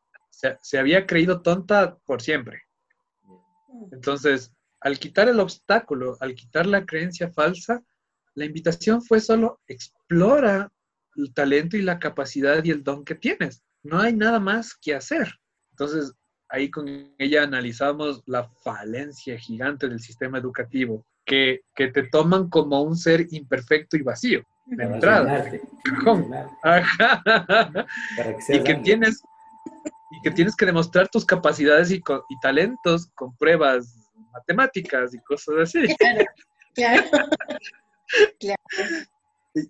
se 0.61 0.79
había 0.79 1.05
creído 1.05 1.41
tonta 1.41 1.97
por 2.05 2.21
siempre. 2.21 2.63
Entonces, 3.91 4.51
al 4.81 4.99
quitar 4.99 5.29
el 5.29 5.39
obstáculo, 5.39 6.17
al 6.19 6.35
quitar 6.35 6.65
la 6.65 6.85
creencia 6.85 7.29
falsa, 7.29 7.83
la 8.35 8.45
invitación 8.45 9.01
fue 9.01 9.19
solo 9.19 9.59
explora 9.67 10.71
el 11.15 11.33
talento 11.33 11.75
y 11.75 11.81
la 11.81 11.99
capacidad 11.99 12.63
y 12.63 12.71
el 12.71 12.83
don 12.83 13.03
que 13.03 13.15
tienes. 13.15 13.63
No 13.83 13.99
hay 13.99 14.13
nada 14.13 14.39
más 14.39 14.75
que 14.75 14.95
hacer. 14.95 15.27
Entonces, 15.71 16.13
ahí 16.49 16.69
con 16.69 16.87
ella 17.17 17.43
analizamos 17.43 18.23
la 18.25 18.49
falencia 18.63 19.37
gigante 19.37 19.87
del 19.87 19.99
sistema 19.99 20.37
educativo, 20.37 21.05
que, 21.25 21.61
te 21.75 22.03
toman 22.11 22.49
como 22.49 22.81
un 22.81 22.97
ser 22.97 23.27
imperfecto 23.31 23.95
y 23.97 24.01
vacío 24.01 24.43
de 24.65 24.83
entrada. 24.83 25.45
y 28.49 28.63
que 28.63 28.75
tienes 28.75 29.21
y 30.11 30.21
que 30.21 30.31
tienes 30.31 30.55
que 30.55 30.65
demostrar 30.65 31.07
tus 31.07 31.23
capacidades 31.23 31.91
y, 31.91 31.97
y 31.97 32.39
talentos 32.41 33.07
con 33.13 33.35
pruebas 33.37 33.95
matemáticas 34.31 35.13
y 35.13 35.19
cosas 35.19 35.55
así. 35.63 35.79
Claro, 36.75 37.03
claro. 38.39 38.61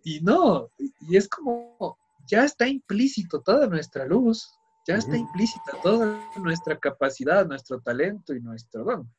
Y, 0.04 0.20
no, 0.20 0.70
y 0.78 1.16
es 1.16 1.28
como, 1.28 1.98
ya 2.30 2.46
está 2.46 2.68
implícito 2.68 3.42
toda 3.42 3.68
nuestra 3.68 4.06
luz, 4.06 4.54
ya 4.88 4.96
está 4.96 5.18
implícita 5.18 5.72
toda 5.84 6.20
nuestra 6.38 6.78
capacidad, 6.78 7.46
nuestro 7.46 7.82
talento 7.82 8.34
y 8.34 8.40
nuestro 8.40 8.84
don. 8.84 9.10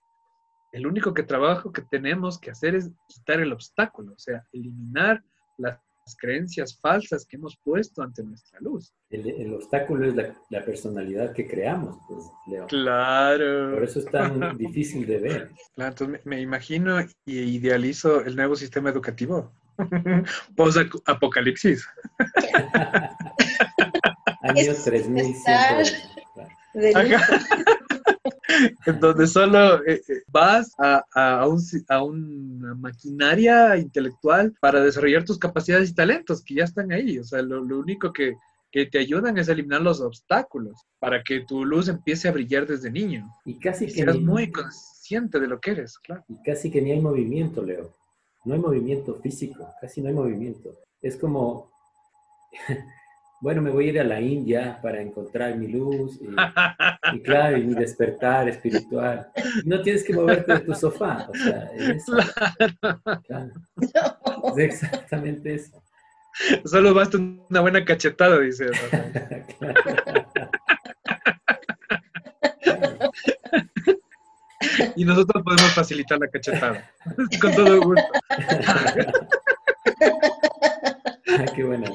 El 0.72 0.86
único 0.86 1.12
que 1.12 1.24
trabajo 1.24 1.72
que 1.72 1.82
tenemos 1.82 2.38
que 2.38 2.52
hacer 2.52 2.76
es 2.76 2.90
quitar 3.08 3.40
el 3.40 3.52
obstáculo, 3.52 4.14
o 4.14 4.18
sea, 4.18 4.46
eliminar 4.52 5.22
las 5.58 5.80
creencias 6.18 6.78
falsas 6.80 7.26
que 7.26 7.36
hemos 7.36 7.56
puesto 7.56 8.02
ante 8.02 8.22
nuestra 8.22 8.60
luz. 8.60 8.92
El, 9.10 9.52
obstáculo 9.54 10.06
es 10.06 10.14
la, 10.14 10.64
personalidad 10.64 11.32
que 11.32 11.46
creamos, 11.46 11.98
pues, 12.08 12.24
Leo. 12.46 12.66
Claro. 12.66 13.74
Por 13.74 13.84
eso 13.84 13.98
es 13.98 14.06
tan 14.06 14.56
difícil 14.56 15.06
de 15.06 15.18
ver. 15.18 15.50
Claro, 15.74 15.90
entonces 15.90 16.26
me, 16.26 16.40
imagino 16.40 17.00
y 17.24 17.38
idealizo 17.38 18.24
el 18.24 18.36
nuevo 18.36 18.56
sistema 18.56 18.90
educativo. 18.90 19.52
Post-apocalipsis. 20.56 21.86
Año 24.42 24.74
3100. 24.74 25.86
en 28.86 29.00
donde 29.00 29.26
solo 29.26 29.84
eh, 29.86 30.00
eh, 30.08 30.22
vas 30.28 30.72
a, 30.78 31.04
a, 31.14 32.04
una 32.04 32.74
maquinaria 32.74 33.76
intelectual 33.76 34.54
para 34.60 34.80
desarrollar 34.80 35.24
tus 35.24 35.38
capacidades 35.38 35.90
y 35.90 35.94
talentos 35.94 36.44
que 36.44 36.54
ya 36.54 36.64
están 36.64 36.92
ahí. 36.92 37.18
O 37.18 37.24
sea, 37.24 37.42
lo, 37.42 37.60
único 37.60 38.12
que, 38.12 38.36
te 38.72 38.98
ayudan 38.98 39.36
es 39.36 39.48
eliminar 39.48 39.82
los 39.82 40.00
obstáculos 40.00 40.86
para 41.00 41.24
que 41.24 41.40
tu 41.40 41.64
luz 41.64 41.88
empiece 41.88 42.28
a 42.28 42.32
brillar 42.32 42.66
desde 42.66 42.90
niño. 42.90 43.28
Y 43.44 43.58
casi 43.58 43.86
que 43.86 43.92
seas 43.92 44.20
muy 44.20 44.52
consciente 44.52 45.40
de 45.40 45.48
lo 45.48 45.60
que 45.60 45.72
eres, 45.72 45.98
claro. 45.98 46.24
Y 46.28 46.40
casi 46.44 46.70
que 46.70 46.80
ni 46.80 46.92
hay 46.92 47.00
movimiento, 47.00 47.64
Leo. 47.64 47.92
No 48.44 48.54
hay 48.54 48.60
movimiento 48.60 49.14
físico, 49.16 49.68
casi 49.80 50.00
no 50.00 50.08
hay 50.08 50.14
movimiento. 50.14 50.78
Es 51.02 51.16
como 51.16 51.70
bueno, 53.40 53.62
me 53.62 53.70
voy 53.70 53.86
a 53.86 53.88
ir 53.88 54.00
a 54.00 54.04
la 54.04 54.20
India 54.20 54.78
para 54.82 55.00
encontrar 55.00 55.56
mi 55.56 55.68
luz 55.68 56.20
y, 56.20 57.20
claro, 57.22 57.56
y 57.56 57.64
mi 57.64 57.74
despertar 57.74 58.48
espiritual. 58.48 59.28
No 59.64 59.80
tienes 59.82 60.04
que 60.04 60.12
moverte 60.12 60.52
de 60.52 60.60
tu 60.60 60.74
sofá, 60.74 61.26
o 61.28 61.34
sea, 61.34 61.70
es, 61.74 62.04
exactamente 64.56 65.54
eso. 65.54 65.82
Solo 66.64 66.94
basta 66.94 67.18
una 67.18 67.60
buena 67.60 67.84
cachetada, 67.84 68.38
dice. 68.38 68.66
y 74.96 75.04
nosotros 75.04 75.42
podemos 75.42 75.72
facilitar 75.72 76.18
la 76.18 76.28
cachetada. 76.28 76.90
Con 77.40 77.54
todo 77.54 77.80
gusto. 77.80 78.08
Qué 81.54 81.64
buena. 81.64 81.90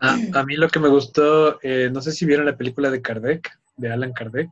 A, 0.00 0.44
mí 0.44 0.56
lo 0.56 0.68
que 0.68 0.80
me 0.80 0.88
gustó, 0.88 1.60
eh, 1.62 1.88
no 1.92 2.00
sé 2.00 2.12
si 2.12 2.26
vieron 2.26 2.46
la 2.46 2.56
película 2.56 2.90
de 2.90 3.00
Kardec, 3.00 3.50
de 3.76 3.92
Alan 3.92 4.12
Kardec, 4.12 4.50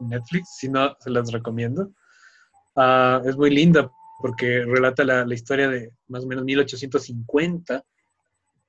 Netflix, 0.00 0.56
si 0.58 0.68
no, 0.68 0.96
se 1.00 1.10
las 1.10 1.32
recomiendo. 1.32 1.90
Ah, 2.76 3.20
es 3.24 3.36
muy 3.36 3.50
linda 3.50 3.90
porque 4.20 4.64
relata 4.64 5.02
la, 5.02 5.34
historia 5.34 5.68
de 5.68 5.92
más 6.08 6.24
o 6.24 6.26
menos 6.26 6.44
1850 6.44 7.82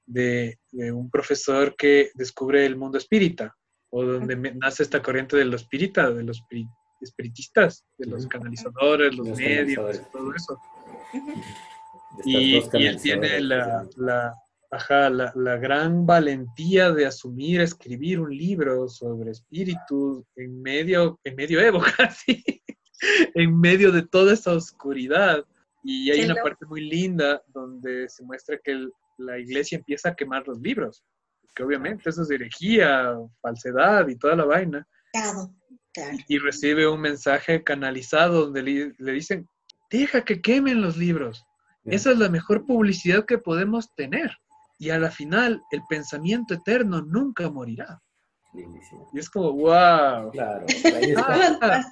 de, 0.06 0.58
un 0.72 1.10
profesor 1.10 1.76
que 1.76 2.12
descubre 2.16 2.66
el 2.66 2.78
mundo 2.78 2.98
espírita, 2.98 3.56
o 3.92 4.04
donde 4.04 4.36
nace 4.56 4.84
esta 4.84 5.02
corriente 5.02 5.38
de 5.38 5.46
los 5.46 5.62
espírita, 5.62 6.10
de 6.10 6.24
los 6.24 6.44
espiritistas, 7.02 7.86
de 7.98 8.08
los 8.08 8.26
canalizadores, 8.28 9.16
los, 9.16 9.38
medios, 9.38 10.02
todo 10.12 10.34
eso. 10.34 10.60
Y, 12.26 12.56
él 12.56 13.02
tiene 13.02 13.42
la, 13.42 13.88
la, 13.98 14.36
la, 15.36 15.58
gran 15.58 16.06
valentía 16.06 16.92
de 16.92 17.06
asumir, 17.06 17.62
escribir 17.62 18.20
un 18.20 18.36
libro 18.36 18.88
sobre 18.88 19.32
espíritus 19.32 20.24
en 20.36 20.62
medio, 20.62 21.20
en 21.24 21.36
medio 21.36 21.60
Evo 21.60 21.82
casi, 21.98 22.44
en 23.36 23.60
medio 23.60 23.92
de 23.92 24.04
toda 24.04 24.34
esa 24.34 24.54
oscuridad. 24.54 25.46
Y 25.84 26.12
hay 26.12 26.26
una 26.26 26.36
parte 26.36 26.66
muy 26.66 26.82
linda 26.82 27.42
donde 27.48 28.08
se 28.08 28.24
muestra 28.24 28.58
que 28.64 28.88
la 29.18 29.40
iglesia 29.40 29.78
empieza 29.78 30.10
a 30.10 30.16
quemar 30.16 30.48
los 30.48 30.60
libros, 30.62 31.04
que 31.56 31.64
obviamente 31.64 32.10
eso 32.10 32.24
es 32.24 32.32
herejía, 32.32 33.16
falsedad 33.42 34.08
y 34.08 34.18
toda 34.18 34.36
la 34.36 34.46
vaina. 34.46 34.88
Claro, 35.12 35.54
Y, 36.28 36.40
recibe 36.40 36.88
un 36.88 37.02
mensaje 37.02 37.64
canalizado 37.64 38.46
donde 38.46 38.64
le, 38.64 39.14
dicen, 39.14 39.48
deja 39.90 40.24
que 40.24 40.42
quemen 40.42 40.82
los 40.82 40.98
libros. 40.98 41.46
Esa 41.84 42.12
es 42.12 42.18
la 42.18 42.30
mejor 42.30 42.66
publicidad 42.66 43.26
que 43.26 43.38
podemos 43.38 43.94
tener. 43.96 44.38
Y 44.78 44.90
a 44.92 45.00
la 45.00 45.12
final, 45.12 45.62
el 45.72 45.82
pensamiento 45.90 46.54
eterno 46.54 47.02
nunca 47.02 47.50
morirá. 47.50 48.02
Y 49.14 49.20
es 49.20 49.30
como, 49.30 49.52
wow. 49.54 50.32
Claro, 50.32 50.66
ahí 50.96 51.12
está. 51.12 51.86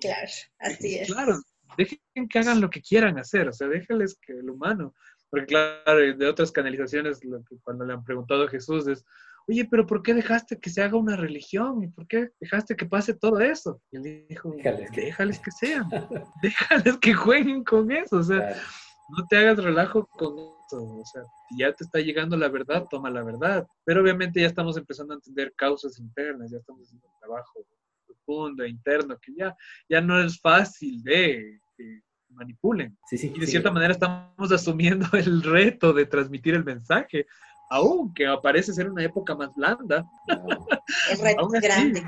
claro, 0.00 0.28
así 0.60 0.96
es. 0.96 1.12
Claro, 1.12 1.40
dejen 1.76 2.28
que 2.28 2.38
hagan 2.38 2.60
lo 2.60 2.70
que 2.70 2.80
quieran 2.80 3.18
hacer, 3.18 3.48
o 3.48 3.52
sea, 3.52 3.68
déjenles 3.68 4.18
que 4.20 4.32
el 4.32 4.50
humano, 4.50 4.94
porque 5.34 5.46
claro, 5.46 6.16
de 6.16 6.28
otras 6.28 6.52
canalizaciones, 6.52 7.20
cuando 7.62 7.84
le 7.84 7.92
han 7.92 8.04
preguntado 8.04 8.44
a 8.44 8.48
Jesús 8.48 8.86
es, 8.86 9.04
oye, 9.48 9.64
pero 9.64 9.84
¿por 9.84 10.00
qué 10.00 10.14
dejaste 10.14 10.60
que 10.60 10.70
se 10.70 10.80
haga 10.80 10.96
una 10.96 11.16
religión? 11.16 11.82
¿Y 11.82 11.88
por 11.88 12.06
qué 12.06 12.30
dejaste 12.38 12.76
que 12.76 12.86
pase 12.86 13.14
todo 13.14 13.40
eso? 13.40 13.80
Y 13.90 13.96
él 13.96 14.26
dijo, 14.28 14.54
déjales, 14.94 15.40
que 15.40 15.50
sean, 15.50 15.88
déjales 16.42 16.98
que 16.98 17.14
jueguen 17.14 17.64
con 17.64 17.90
eso, 17.90 18.18
o 18.18 18.22
sea, 18.22 18.54
no 19.08 19.26
te 19.28 19.38
hagas 19.38 19.58
relajo 19.58 20.06
con 20.06 20.34
eso, 20.66 20.84
o 20.84 21.04
sea, 21.04 21.22
si 21.48 21.58
ya 21.58 21.72
te 21.72 21.82
está 21.82 21.98
llegando 21.98 22.36
la 22.36 22.48
verdad, 22.48 22.86
toma 22.88 23.10
la 23.10 23.24
verdad, 23.24 23.66
pero 23.84 24.02
obviamente 24.02 24.40
ya 24.40 24.46
estamos 24.46 24.76
empezando 24.76 25.14
a 25.14 25.16
entender 25.16 25.52
causas 25.56 25.98
internas, 25.98 26.52
ya 26.52 26.58
estamos 26.58 26.86
haciendo 26.86 27.08
trabajo 27.18 27.66
profundo, 28.06 28.64
interno, 28.64 29.18
que 29.18 29.34
ya, 29.36 29.56
ya 29.88 30.00
no 30.00 30.22
es 30.22 30.40
fácil 30.40 31.02
de 31.02 31.60
que 31.76 32.02
manipulen. 32.34 32.96
y 33.10 33.38
de 33.40 33.46
cierta 33.46 33.70
manera 33.70 33.92
estamos 33.92 34.52
asumiendo 34.52 35.06
el 35.12 35.42
reto 35.42 35.92
de 35.92 36.06
transmitir 36.06 36.54
el 36.54 36.64
mensaje, 36.64 37.26
aunque 37.70 38.26
aparece 38.26 38.72
ser 38.72 38.90
una 38.90 39.04
época 39.04 39.34
más 39.34 39.54
blanda. 39.54 40.04
El 41.10 41.18
reto 41.18 41.48
es 41.54 41.62
grande. 41.62 42.06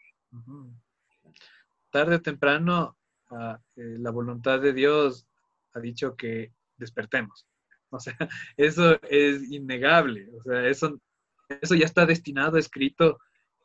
Tarde 1.91 2.17
o 2.17 2.23
temprano, 2.23 2.97
ah, 3.31 3.59
eh, 3.77 3.97
la 3.99 4.11
voluntad 4.11 4.61
de 4.61 4.73
Dios 4.73 5.27
ha 5.73 5.81
dicho 5.81 6.15
que 6.15 6.53
despertemos. 6.77 7.47
O 7.91 7.99
sea, 7.99 8.17
eso 8.57 9.01
es 9.03 9.51
innegable. 9.51 10.29
O 10.39 10.43
sea, 10.43 10.67
eso, 10.67 11.01
eso 11.49 11.75
ya 11.75 11.87
está 11.87 12.05
destinado, 12.05 12.59
escrito 12.59 13.19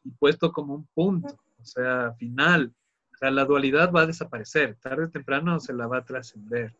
y 0.03 0.11
puesto 0.11 0.51
como 0.51 0.75
un 0.75 0.87
punto 0.93 1.37
o 1.61 1.65
sea, 1.65 2.13
final. 2.13 2.73
Sea, 3.21 3.29
la 3.29 3.45
dualidad 3.45 3.91
va 3.91 4.01
a 4.01 4.07
desaparecer, 4.07 4.77
tarde 4.81 5.03
o 5.03 5.09
temprano 5.11 5.59
se 5.59 5.73
la 5.73 5.85
va 5.85 5.99
a 5.99 6.03
trascender. 6.03 6.75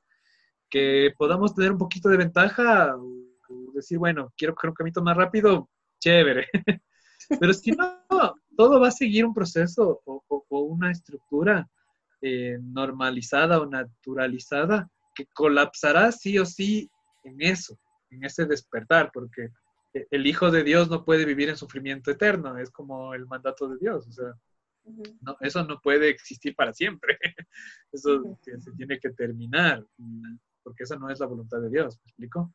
Que 0.71 1.13
podamos 1.15 1.53
tener 1.53 1.71
un 1.71 1.77
poquito 1.77 2.09
de 2.09 2.17
ventaja, 2.17 2.95
decir, 3.75 3.99
bueno, 3.99 4.33
quiero 4.35 4.55
coger 4.55 4.71
un 4.71 4.75
camino 4.75 5.01
más 5.03 5.15
rápido, 5.15 5.69
chévere. 5.99 6.47
Pero 7.39 7.53
si 7.53 7.69
no, 7.73 8.03
todo 8.57 8.79
va 8.79 8.87
a 8.87 8.91
seguir 8.91 9.23
un 9.23 9.35
proceso 9.35 10.01
o, 10.03 10.45
una 10.49 10.89
estructura 10.89 11.69
eh, 12.23 12.57
normalizada 12.59 13.59
o 13.59 13.67
naturalizada 13.67 14.89
que 15.13 15.27
colapsará 15.35 16.11
sí 16.11 16.39
o 16.39 16.45
sí 16.47 16.89
en 17.23 17.39
eso, 17.39 17.77
en 18.09 18.23
ese 18.23 18.47
despertar, 18.47 19.11
porque 19.13 19.49
el 19.93 20.25
Hijo 20.25 20.49
de 20.49 20.63
Dios 20.63 20.89
no 20.89 21.05
puede 21.05 21.23
vivir 21.23 21.49
en 21.49 21.57
sufrimiento 21.57 22.09
eterno, 22.09 22.57
es 22.57 22.71
como 22.71 23.13
el 23.13 23.27
mandato 23.27 23.67
de 23.67 23.77
Dios, 23.77 24.07
no, 24.85 25.37
eso 25.41 25.63
no 25.63 25.79
puede 25.79 26.09
existir 26.09 26.55
para 26.55 26.73
siempre. 26.73 27.17
Eso 27.91 28.37
se 28.41 28.71
tiene 28.77 28.99
que 28.99 29.09
terminar, 29.09 29.85
porque 30.63 30.83
esa 30.83 30.95
no 30.95 31.09
es 31.09 31.19
la 31.19 31.25
voluntad 31.25 31.59
de 31.59 31.69
Dios. 31.69 31.99
¿Me 32.03 32.09
explico? 32.09 32.53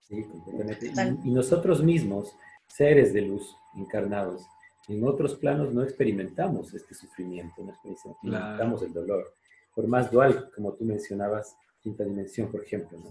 Sí, 0.00 0.24
completamente. 0.24 0.90
Y, 1.22 1.30
nosotros 1.30 1.82
mismos, 1.82 2.34
seres 2.66 3.12
de 3.12 3.22
luz 3.22 3.54
encarnados, 3.76 4.46
en 4.88 5.06
otros 5.06 5.34
planos 5.34 5.72
no 5.74 5.82
experimentamos 5.82 6.72
este 6.72 6.94
sufrimiento, 6.94 7.62
no 7.62 7.72
experimentamos 7.72 8.82
el 8.82 8.92
dolor. 8.94 9.34
Por 9.74 9.86
más 9.86 10.10
dual, 10.10 10.50
como 10.54 10.72
tú 10.72 10.84
mencionabas, 10.84 11.56
quinta 11.80 12.04
dimensión, 12.04 12.50
por 12.50 12.62
ejemplo, 12.62 12.98
¿no? 12.98 13.10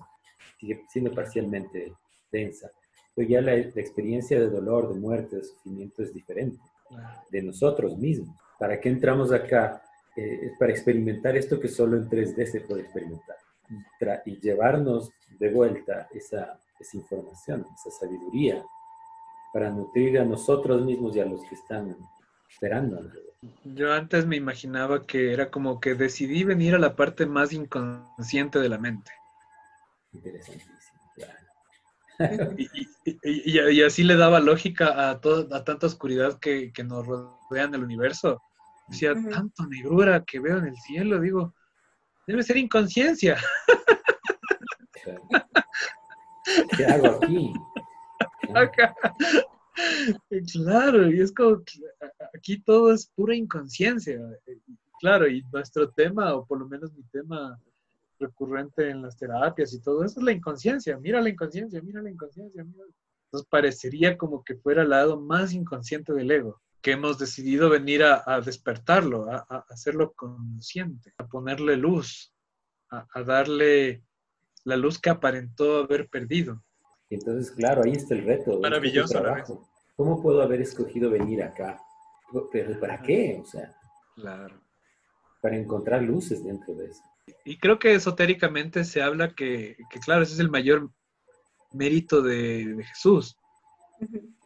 sigue 0.60 0.84
siendo 0.90 1.14
parcialmente 1.14 1.94
densa. 2.32 2.72
Pero 3.14 3.30
ya 3.30 3.42
la 3.42 3.54
experiencia 3.56 4.40
de 4.40 4.50
dolor, 4.50 4.92
de 4.92 5.00
muerte, 5.00 5.36
de 5.36 5.44
sufrimiento 5.44 6.02
es 6.02 6.12
diferente 6.12 6.60
de 7.30 7.42
nosotros 7.42 7.98
mismos. 7.98 8.36
¿Para 8.60 8.80
qué 8.80 8.90
entramos 8.90 9.32
acá? 9.32 9.82
Eh, 10.16 10.40
es 10.44 10.58
para 10.58 10.72
experimentar 10.72 11.36
esto 11.36 11.60
que 11.60 11.68
solo 11.68 11.98
en 11.98 12.08
3D 12.08 12.46
se 12.46 12.62
puede 12.62 12.82
experimentar 12.82 13.36
y, 14.26 14.40
llevarnos 14.40 15.12
de 15.40 15.50
vuelta 15.50 16.08
esa, 16.14 16.60
esa 16.80 16.98
información, 16.98 17.66
esa 17.74 17.92
sabiduría, 17.92 18.64
para 19.54 19.70
nutrir 19.70 20.20
a 20.20 20.26
nosotros 20.26 20.84
mismos 20.84 21.16
y 21.16 21.20
a 21.20 21.26
los 21.26 21.42
que 21.46 21.56
están 21.56 21.96
esperando. 22.50 23.02
Yo 23.64 23.92
antes 23.92 24.26
me 24.26 24.36
imaginaba 24.36 25.06
que 25.06 25.34
era 25.34 25.52
como 25.52 25.80
que 25.80 25.96
decidí 25.96 26.44
venir 26.44 26.76
a 26.76 26.80
la 26.80 26.96
parte 26.96 27.26
más 27.26 27.54
inconsciente 27.54 28.60
de 28.60 28.70
la 28.70 28.78
mente. 28.78 29.12
Interesantísimo, 30.14 30.93
Y, 33.24 33.82
así 33.82 34.04
le 34.04 34.16
daba 34.16 34.40
lógica 34.40 35.10
a, 35.10 35.20
todo, 35.20 35.54
a 35.54 35.64
tanta 35.64 35.88
oscuridad 35.88 36.40
que, 36.40 36.72
nos 36.86 37.06
rodea 37.06 37.66
en 37.66 37.76
el 37.76 37.84
universo. 37.84 38.42
Decía, 38.88 39.14
tanto 39.30 39.66
negrura 39.68 40.24
que 40.24 40.40
veo 40.40 40.58
en 40.58 40.68
el 40.68 40.78
cielo, 40.78 41.20
digo, 41.20 41.54
debe 42.28 42.44
ser 42.44 42.58
inconsciencia. 42.58 43.38
¿Qué 46.78 46.86
hago 46.86 47.20
aquí? 47.22 47.54
Claro, 50.54 51.10
y 51.10 51.20
es 51.20 51.34
como, 51.34 51.64
aquí 52.36 52.60
todo 52.60 52.94
es 52.94 53.08
pura 53.16 53.36
inconsciencia. 53.36 54.20
Claro, 55.00 55.28
y 55.28 55.42
nuestro 55.52 55.90
tema, 55.90 56.36
o 56.36 56.46
por 56.46 56.60
lo 56.60 56.68
menos 56.68 56.94
mi 56.94 57.04
tema 57.06 57.60
recurrente 58.20 58.90
en 58.90 59.02
las 59.02 59.18
terapias 59.18 59.74
y 59.74 59.82
todo 59.82 60.04
eso 60.04 60.20
es 60.20 60.26
la 60.26 60.32
inconsciencia. 60.32 60.98
Mira 60.98 61.22
la 61.22 61.30
inconsciencia, 61.30 61.82
mira 61.82 62.02
la 62.02 62.10
inconsciencia. 62.10 62.64
Mira. 62.64 62.86
Entonces 63.34 63.50
parecería 63.50 64.16
como 64.16 64.44
que 64.44 64.56
fuera 64.56 64.84
el 64.84 64.92
lado 64.92 65.20
más 65.20 65.54
inconsciente 65.54 66.14
del 66.14 66.30
ego, 66.30 66.62
que 66.84 66.92
hemos 66.92 67.18
decidido 67.18 67.68
venir 67.68 68.04
a, 68.04 68.40
despertarlo, 68.42 69.28
a, 69.28 69.66
hacerlo 69.70 70.14
consciente, 70.14 71.12
a 71.18 71.26
ponerle 71.26 71.76
luz, 71.76 72.32
a, 72.92 73.24
darle 73.24 74.04
la 74.66 74.78
luz 74.78 75.00
que 75.00 75.10
aparentó 75.10 75.80
haber 75.80 76.10
perdido. 76.10 76.64
Entonces, 77.10 77.50
claro, 77.50 77.82
ahí 77.84 77.94
está 77.94 78.14
el 78.14 78.24
reto. 78.24 78.60
Maravilloso. 78.60 79.20
¿Cómo 79.96 80.22
puedo 80.22 80.44
haber 80.44 80.62
escogido 80.62 81.10
venir 81.10 81.42
acá? 81.42 81.80
¿Pero 82.52 82.80
para 82.80 83.02
qué? 83.02 83.40
O 83.42 83.46
sea, 83.48 83.76
claro. 84.14 84.62
para 85.42 85.58
encontrar 85.58 86.04
luces 86.04 86.44
dentro 86.44 86.76
de 86.76 86.86
eso. 86.86 87.02
Y 87.46 87.58
creo 87.58 87.80
que 87.80 87.94
esotéricamente 87.94 88.84
se 88.84 89.02
habla 89.02 89.34
que, 89.34 89.78
claro, 90.04 90.24
ese 90.24 90.34
es 90.34 90.40
el 90.40 90.50
mayor 90.50 90.90
mérito 91.72 92.22
de, 92.22 92.84
Jesús. 92.90 93.38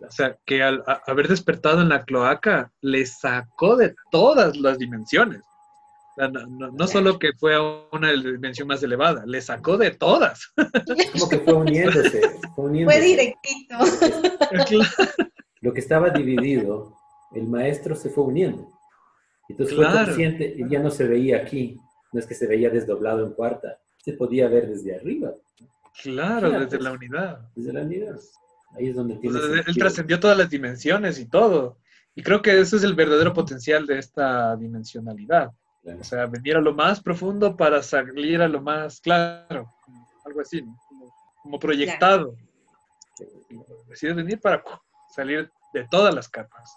O 0.08 0.12
sea, 0.12 0.38
que 0.46 0.62
al 0.62 0.84
haber 1.08 1.28
despertado 1.28 1.82
en 1.82 1.90
la 1.90 2.04
cloaca, 2.04 2.72
le 2.82 3.06
sacó 3.06 3.76
de 3.76 3.96
todas 4.12 4.56
las 4.58 4.78
dimensiones. 4.78 5.42
no, 6.18 6.88
solo 6.88 7.18
que 7.18 7.34
fue 7.34 7.56
a 7.56 7.62
una 7.92 8.12
dimensión 8.12 8.68
más 8.68 8.84
elevada, 8.84 9.24
le 9.26 9.42
sacó 9.42 9.78
de 9.78 9.92
todas. 9.92 10.54
Como 11.14 11.30
que 11.30 11.40
fue 11.40 11.54
uniéndose. 11.54 12.22
Fue, 12.56 13.02
directito. 13.02 13.78
Lo 15.62 15.74
que 15.74 15.80
estaba 15.80 16.12
dividido, 16.12 16.96
el 17.34 17.48
maestro 17.48 17.96
se 17.96 18.10
fue 18.10 18.26
uniendo. 18.26 18.72
Entonces 19.50 19.76
fue 19.76 19.86
consciente 19.86 20.54
y 20.58 20.70
ya 20.70 20.80
no 20.80 20.92
se 20.92 21.08
veía 21.08 21.38
aquí 21.38 21.80
no 22.18 22.22
es 22.22 22.26
que 22.26 22.34
se 22.34 22.48
veía 22.48 22.72
desdoblado 22.72 23.24
en 23.24 23.34
cuarta, 23.34 23.78
se 24.04 24.14
podía 24.14 24.48
ver 24.48 24.68
desde 24.68 24.96
arriba. 24.96 25.36
Claro, 26.02 26.50
desde 26.50 26.80
la 26.80 26.92
unidad. 26.92 27.42
Desde 27.56 27.72
la 27.72 27.82
unidad. 27.82 28.20
Ahí 28.72 28.88
es 28.88 28.96
donde 28.96 29.18
tiene. 29.18 29.38
él 29.68 29.78
trascendió 29.78 30.20
todas 30.20 30.36
las 30.36 30.50
dimensiones 30.50 31.20
y 31.20 31.28
todo. 31.28 31.78
Y 32.16 32.24
creo 32.24 32.42
que 32.42 32.60
ese 32.60 32.78
es 32.78 32.84
el 32.84 32.96
verdadero 32.96 33.36
potencial 33.36 33.86
de 33.86 34.00
esta 34.00 34.56
dimensionalidad. 34.56 35.52
O 35.84 36.04
sea, 36.04 36.26
venir 36.26 36.56
a 36.58 36.60
lo 36.60 36.74
más 36.74 37.00
profundo 37.04 37.56
para 37.56 37.84
salir 37.84 38.42
a 38.42 38.48
lo 38.48 38.64
más 38.64 39.00
claro, 39.00 39.72
algo 40.26 40.42
así, 40.42 40.66
como, 41.44 41.60
proyectado. 41.60 42.36
Decide 43.88 44.14
venir 44.14 44.42
para 44.42 44.64
salir 45.16 45.52
de 45.72 45.88
todas 45.92 46.16
las 46.16 46.28
capas. 46.28 46.76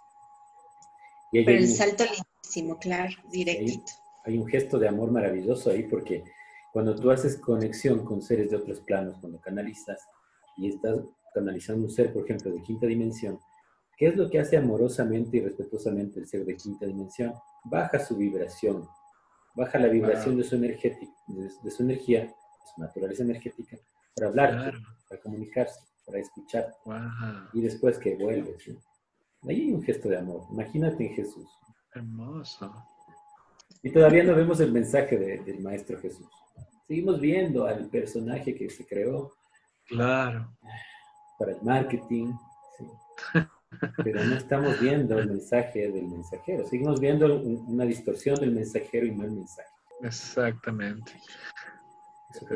Pero 1.32 1.50
el 1.50 1.66
salto 1.66 2.04
lindísimo, 2.04 2.78
claro, 2.78 3.16
directito 3.32 3.99
hay 4.24 4.38
un 4.38 4.46
gesto 4.46 4.78
de 4.78 4.88
amor 4.88 5.10
maravilloso 5.10 5.70
ahí 5.70 5.84
porque 5.84 6.24
cuando 6.72 6.94
tú 6.94 7.10
haces 7.10 7.36
conexión 7.36 8.04
con 8.04 8.22
seres 8.22 8.50
de 8.50 8.56
otros 8.56 8.80
planos, 8.80 9.18
cuando 9.20 9.40
canalizas 9.40 10.00
y 10.56 10.68
estás 10.68 10.98
canalizando 11.34 11.84
un 11.84 11.90
ser, 11.90 12.12
por 12.12 12.24
ejemplo, 12.24 12.52
de 12.52 12.62
quinta 12.62 12.86
dimensión, 12.86 13.38
¿qué 13.96 14.08
es 14.08 14.16
lo 14.16 14.30
que 14.30 14.38
hace 14.38 14.56
amorosamente 14.56 15.38
y 15.38 15.40
respetuosamente 15.40 16.20
el 16.20 16.26
ser 16.26 16.44
de 16.44 16.56
quinta 16.56 16.86
dimensión? 16.86 17.34
Baja 17.64 17.98
su 17.98 18.16
vibración 18.16 18.86
baja 19.54 19.78
la 19.78 19.88
vibración 19.88 20.36
de, 20.36 20.44
su 20.44 20.56
energética, 20.56 21.12
de, 21.26 21.70
su 21.70 21.82
energía, 21.82 22.22
de 22.24 22.32
su 22.74 22.80
naturaleza 22.80 23.22
energética, 23.22 23.76
para 24.14 24.28
hablar, 24.28 24.74
para 25.08 25.20
comunicarse, 25.20 25.80
para 26.06 26.18
escuchar. 26.18 26.74
Y 27.52 27.60
después 27.60 27.98
que 27.98 28.16
vuelve. 28.16 28.56
Ahí 29.48 29.62
hay 29.62 29.72
un 29.72 29.82
gesto 29.82 30.08
de 30.08 30.18
amor. 30.18 30.46
Imagínate 30.50 31.06
en 31.06 31.14
Jesús. 31.14 31.48
Hermoso. 31.94 32.72
Y 33.82 33.90
todavía 33.90 34.22
no 34.24 34.34
vemos 34.34 34.60
el 34.60 34.72
mensaje 34.72 35.16
del 35.16 35.60
Maestro 35.60 35.98
Jesús. 36.00 36.26
Seguimos 36.86 37.20
viendo 37.20 37.66
al 37.66 37.86
personaje 37.88 38.54
que 38.54 38.68
se 38.68 38.84
creó. 38.86 39.32
Claro. 39.86 40.52
Para 41.38 41.52
el 41.52 41.62
marketing. 41.62 42.32
Pero 44.02 44.24
no 44.24 44.34
estamos 44.34 44.80
viendo 44.80 45.18
el 45.18 45.28
mensaje 45.28 45.90
del 45.90 46.08
mensajero. 46.08 46.66
Seguimos 46.66 47.00
viendo 47.00 47.36
una 47.36 47.84
distorsión 47.84 48.36
del 48.36 48.52
mensajero 48.52 49.06
y 49.06 49.12
no 49.12 49.24
el 49.24 49.32
mensaje. 49.32 49.68
Exactamente. 50.02 51.12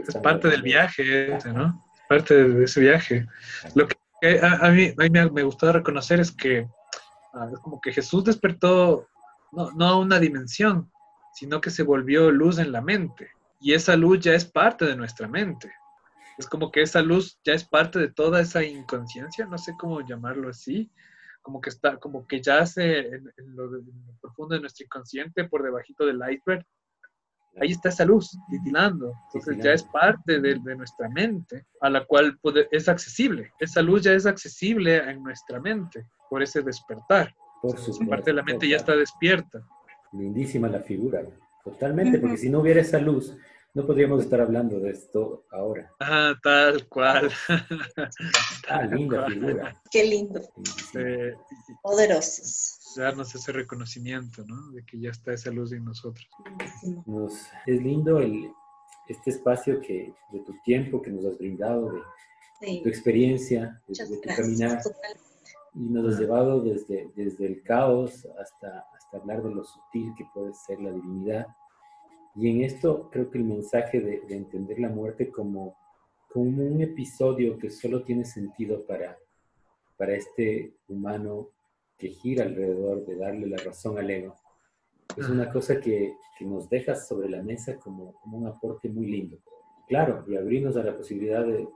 Es 0.07 0.15
parte 0.17 0.49
del 0.49 0.63
viaje, 0.63 1.39
¿no? 1.53 1.85
Parte 2.09 2.49
de 2.49 2.65
ese 2.65 2.81
viaje. 2.81 3.27
Lo 3.75 3.87
que 3.89 3.97
a, 4.43 4.71
mí, 4.71 4.93
me, 4.97 5.31
me 5.31 5.43
gustó 5.43 5.73
reconocer 5.73 6.21
es 6.21 6.33
que 6.33 6.67
ah, 7.35 7.49
es 7.53 7.59
como 7.61 7.81
que 7.81 7.93
Jesús 7.93 8.25
despertó 8.25 9.07
no, 9.53 9.71
no 9.73 9.87
a 9.87 9.99
una 9.99 10.19
dimensión, 10.19 10.91
sino 11.35 11.61
que 11.61 11.71
se 11.71 11.83
volvió 11.83 12.31
luz 12.31 12.59
en 12.59 12.73
la 12.73 12.81
mente. 12.81 13.29
Y 13.61 13.75
esa 13.75 13.97
luz 13.97 14.21
ya 14.21 14.35
es 14.35 14.45
parte 14.45 14.85
de 14.85 14.97
nuestra 14.97 15.29
mente. 15.29 15.73
Es 16.39 16.47
como 16.47 16.71
que 16.71 16.83
esa 16.83 17.03
luz 17.03 17.39
ya 17.45 17.55
es 17.55 17.65
parte 17.65 17.99
de 17.99 18.09
toda 18.09 18.41
esa 18.41 18.65
inconsciencia, 18.65 19.47
no 19.47 19.59
sé 19.59 19.75
cómo 19.79 20.01
llamarlo 20.01 20.49
así, 20.49 20.91
como 21.43 21.61
que 21.61 21.71
está, 21.71 21.99
como 21.99 22.27
que 22.27 22.41
yace 22.41 23.01
en, 23.01 23.33
en, 23.37 23.57
lo, 23.57 23.71
profundo 24.21 24.55
de 24.55 24.63
nuestro 24.63 24.85
inconsciente, 24.85 25.45
por 25.45 25.63
debajito 25.63 26.07
del 26.07 26.21
iceberg. 26.31 26.65
Ahí 27.61 27.71
está 27.71 27.91
esa 27.91 28.05
luz 28.05 28.37
titilando. 28.51 29.13
Entonces 29.27 29.63
ya 29.63 29.73
es 29.73 29.85
parte 29.85 30.41
de, 30.41 30.59
de, 30.59 30.75
nuestra 30.75 31.09
mente, 31.09 31.67
a 31.81 31.89
la 31.89 32.05
cual 32.05 32.37
es 32.73 32.89
accesible. 32.89 33.53
Esa 33.61 33.81
luz 33.81 34.03
ya 34.03 34.13
es 34.13 34.27
accesible 34.27 34.97
en 35.09 35.23
nuestra 35.23 35.61
mente 35.61 36.05
por 36.29 36.43
ese 36.43 36.63
despertar. 36.63 37.33
Por 37.63 37.79
supuesto, 37.79 38.07
parte 38.07 38.31
de 38.31 38.37
la 38.37 38.43
mente 38.43 38.69
ya 38.69 38.77
está 38.77 38.97
despierta. 38.97 39.65
Lindísima 40.15 40.69
la 40.69 40.81
figura, 40.81 41.23
totalmente, 41.65 42.19
porque 42.19 42.37
si 42.37 42.49
no 42.49 42.61
hubiera 42.61 42.81
esa 42.81 42.99
luz, 42.99 43.37
no 43.75 43.85
podríamos 43.85 44.23
estar 44.23 44.41
hablando 44.41 44.79
de 44.79 44.91
esto 44.91 45.47
ahora. 45.51 45.93
Ah, 45.99 46.35
tal 46.43 46.89
cual. 46.89 47.29
ah, 48.69 48.83
linda 48.85 49.27
figura. 49.27 49.83
Qué 49.91 50.05
lindo. 50.05 50.41
Poderosos. 51.83 52.79
Darnos 52.97 53.35
ese 53.35 53.51
reconocimiento, 53.51 54.45
¿no? 54.47 54.71
De 54.71 54.85
que 54.87 55.01
ya 55.01 55.11
está 55.11 55.33
esa 55.33 55.51
luz 55.51 55.73
en 55.73 55.85
nosotros. 55.85 56.29
es 57.67 57.83
lindo 57.83 58.21
el, 58.21 58.49
este 59.09 59.31
espacio 59.31 59.81
que, 59.81 60.15
de 60.31 60.41
tu 60.41 60.55
tiempo 60.63 61.03
que 61.03 61.11
nos 61.11 61.25
has 61.25 61.37
brindado, 61.37 61.93
de 62.61 62.81
tu 62.81 62.89
experiencia, 62.89 63.83
de, 63.89 64.07
tu 64.07 64.21
caminar. 64.37 64.81
Y 65.75 65.89
nos 65.89 66.15
has 66.15 66.21
llevado 66.21 66.61
desde, 66.61 67.11
desde 67.17 67.47
el 67.47 67.63
caos 67.65 68.25
hasta 68.41 68.87
hablar 69.17 69.43
de 69.43 69.55
lo 69.55 69.65
sutil 69.65 70.15
que 70.17 70.27
puede 70.33 70.53
ser 70.55 70.81
la 70.81 70.91
divinidad 70.91 71.47
y 72.37 72.51
en 72.51 72.63
esto 72.63 73.09
creo 73.11 73.31
que 73.31 73.39
el 73.39 73.45
mensaje 73.45 74.01
de, 74.01 74.23
entender 74.29 74.81
la 74.81 74.89
muerte 74.89 75.31
como, 75.31 75.77
como 76.33 76.65
un 76.65 76.81
episodio 76.81 77.59
que 77.59 77.71
solo 77.71 78.03
tiene 78.03 78.25
sentido 78.25 78.85
para, 78.87 79.17
para 79.97 80.15
este 80.15 80.75
humano 80.89 81.51
que 81.97 82.09
gira 82.09 82.45
alrededor 82.45 83.07
de 83.07 83.17
darle 83.17 83.47
la 83.47 83.57
razón 83.59 83.99
al 83.99 84.11
ego, 84.11 84.35
es 85.17 85.29
una 85.29 85.53
cosa 85.53 85.81
que, 85.81 86.17
que 86.37 86.45
nos 86.45 86.69
deja 86.69 86.97
sobre 86.97 87.29
la 87.29 87.41
mesa 87.41 87.79
como, 87.79 88.15
como, 88.15 88.39
un 88.39 88.49
aporte 88.49 88.89
muy 88.89 89.07
lindo. 89.07 89.39
Claro, 89.87 90.25
y 90.27 90.35
abrirnos 90.35 90.77
a 90.77 90.83
la 90.83 90.97
posibilidad 90.97 91.47
de, 91.47 91.69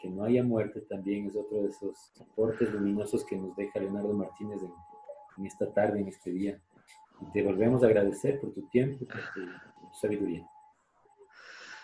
que 0.00 0.08
no 0.08 0.24
haya 0.24 0.42
muerte 0.42 0.80
también 0.82 1.26
es 1.26 1.36
otro 1.36 1.62
de 1.62 1.68
esos 1.68 2.14
aportes 2.18 2.72
luminosos 2.72 3.26
que 3.26 3.36
nos 3.36 3.54
deja 3.56 3.78
Leonardo 3.78 4.14
Martínez 4.14 4.62
en, 4.62 4.72
en 5.36 5.46
esta 5.46 5.70
tarde, 5.74 6.00
en 6.00 6.08
este 6.08 6.30
día. 6.30 6.58
Y 7.20 7.32
te 7.32 7.42
volvemos 7.42 7.82
a 7.82 7.86
agradecer 7.86 8.40
por 8.40 8.52
tu 8.54 8.68
tiempo, 8.68 9.06
por 9.06 9.20
tu 9.34 9.98
sabiduría. 10.00 10.46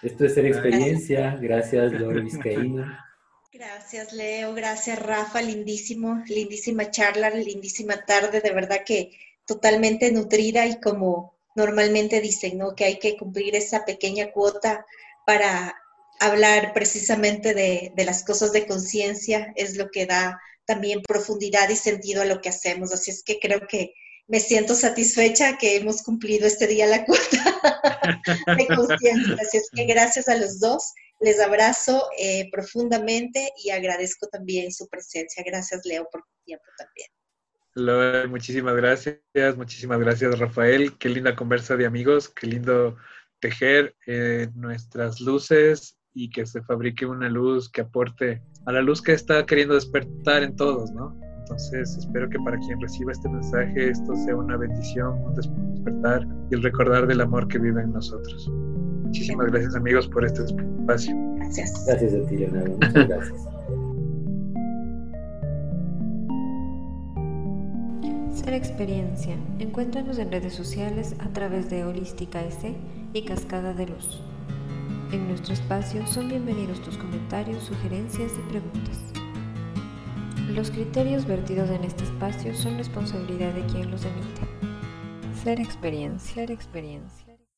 Esto 0.03 0.27
es 0.27 0.35
Ser 0.35 0.47
Experiencia. 0.47 1.39
Gracias, 1.41 1.93
Lore 2.01 2.21
Vizcaína. 2.21 3.05
Gracias, 3.53 4.13
Leo. 4.13 4.53
Gracias, 4.53 4.99
Rafa. 4.99 5.41
Lindísimo, 5.41 6.23
lindísima 6.27 6.91
charla, 6.91 7.31
lindísima 7.31 8.05
tarde. 8.05 8.41
De 8.41 8.53
verdad 8.53 8.81
que 8.85 9.13
totalmente 9.47 10.13
nutrida 10.13 10.67
y 10.67 10.79
como 10.81 11.35
normalmente 11.55 12.21
dicen, 12.21 12.59
¿no? 12.59 12.75
Que 12.75 12.85
hay 12.85 12.99
que 12.99 13.17
cumplir 13.17 13.57
esa 13.57 13.85
pequeña 13.85 14.31
cuota 14.33 14.85
para 15.25 15.75
hablar 16.21 16.73
precisamente 16.75 17.55
de, 17.55 17.93
de 17.95 18.05
las 18.05 18.25
cosas 18.25 18.53
de 18.53 18.67
conciencia. 18.67 19.53
Es 19.57 19.77
lo 19.77 19.91
que 19.91 20.05
da 20.05 20.39
también 20.67 21.01
profundidad 21.03 21.69
y 21.71 21.77
sentido 21.77 22.23
a 22.23 22.27
lo 22.27 22.41
que 22.41 22.51
hacemos. 22.51 22.93
Así 22.93 23.11
es 23.11 23.23
que 23.23 23.39
creo 23.39 23.67
que 23.67 23.95
me 24.27 24.41
siento 24.41 24.75
satisfecha 24.75 25.59
que 25.59 25.77
hemos 25.77 26.03
cumplido 26.03 26.47
este 26.47 26.67
día 26.67 26.87
la 26.87 27.05
cuota 27.05 27.61
de 28.57 28.67
conciencia. 28.69 29.37
Así 29.41 29.59
es 29.59 29.69
que 29.75 29.85
gracias 29.85 30.29
a 30.29 30.37
los 30.37 30.61
dos, 30.61 30.93
les 31.21 31.41
abrazo 31.41 32.09
eh, 32.19 32.49
profundamente 32.51 33.51
y 33.63 33.71
agradezco 33.71 34.27
también 34.29 34.73
su 34.73 34.89
presencia. 34.89 35.43
Gracias, 35.47 35.83
Leo, 35.85 36.07
por 36.11 36.23
tu 36.23 36.45
tiempo 36.45 36.65
también. 36.79 37.09
Muchísimas 38.31 38.77
gracias, 38.77 39.19
muchísimas 39.57 39.99
gracias, 39.99 40.39
Rafael. 40.39 40.97
Qué 40.99 41.09
linda 41.09 41.35
conversa 41.35 41.77
de 41.77 41.87
amigos, 41.87 42.29
qué 42.29 42.47
lindo 42.47 42.97
tejer 43.41 43.97
eh, 44.07 44.49
nuestras 44.55 45.21
luces 45.21 45.99
y 46.15 46.31
que 46.31 46.47
se 46.47 46.63
fabrique 46.63 47.05
una 47.05 47.29
luz 47.29 47.69
que 47.69 47.81
aporte 47.81 48.41
a 48.67 48.73
la 48.73 48.81
luz 48.81 49.03
que 49.03 49.13
está 49.13 49.45
queriendo 49.45 49.75
despertar 49.75 50.45
en 50.45 50.55
todos, 50.55 50.93
¿no? 50.93 51.19
Entonces 51.45 51.99
espero 51.99 52.27
que 52.31 52.39
para 52.39 52.59
quien 52.59 52.81
reciba 52.81 53.13
este 53.13 53.29
mensaje 53.29 53.91
esto 53.91 54.17
sea 54.17 54.35
una 54.35 54.57
bendición, 54.57 55.23
un 55.25 55.35
despertar 55.35 56.27
y 56.51 56.55
el 56.55 56.63
recordar 56.63 57.07
del 57.07 57.21
amor 57.21 57.47
que 57.49 57.59
vive 57.59 57.83
en 57.83 57.93
nosotros. 57.93 58.51
Muchísimas 59.03 59.49
gracias 59.49 59.75
amigos 59.77 60.09
por 60.09 60.25
este 60.25 60.43
espacio. 60.43 61.15
Gracias. 61.37 61.85
Gracias 61.87 62.15
a 62.15 62.27
ti, 62.27 62.39
Leonardo. 62.39 62.73
Muchas 62.73 63.09
gracias. 63.09 63.49
Ser 68.33 68.55
Experiencia. 68.55 69.37
Encuéntranos 69.59 70.19
en 70.19 70.33
redes 70.33 70.55
sociales 70.55 71.15
a 71.19 71.29
través 71.29 71.69
de 71.69 71.85
Holística 71.85 72.43
S 72.43 72.75
y 73.13 73.23
Cascada 73.27 73.75
de 73.75 73.87
Luz. 73.87 74.23
En 75.13 75.29
nuestro 75.29 75.53
espacio 75.53 76.07
son 76.07 76.29
bienvenidos 76.29 76.81
tus 76.81 76.97
comentarios, 76.97 77.63
sugerencias 77.65 78.33
y 78.33 78.51
preguntas. 78.51 79.14
Los 80.53 80.71
criterios 80.71 81.27
vertidos 81.27 81.71
en 81.71 81.85
este 81.85 82.05
espacio 82.05 82.55
son 82.55 82.77
responsabilidad 82.77 83.53
de 83.55 83.65
quien 83.67 83.91
los 83.91 84.05
emite. 84.05 84.43
Ser 85.43 85.59
experiencia, 85.59 86.35
ser 86.35 86.51
experiencia. 86.51 87.24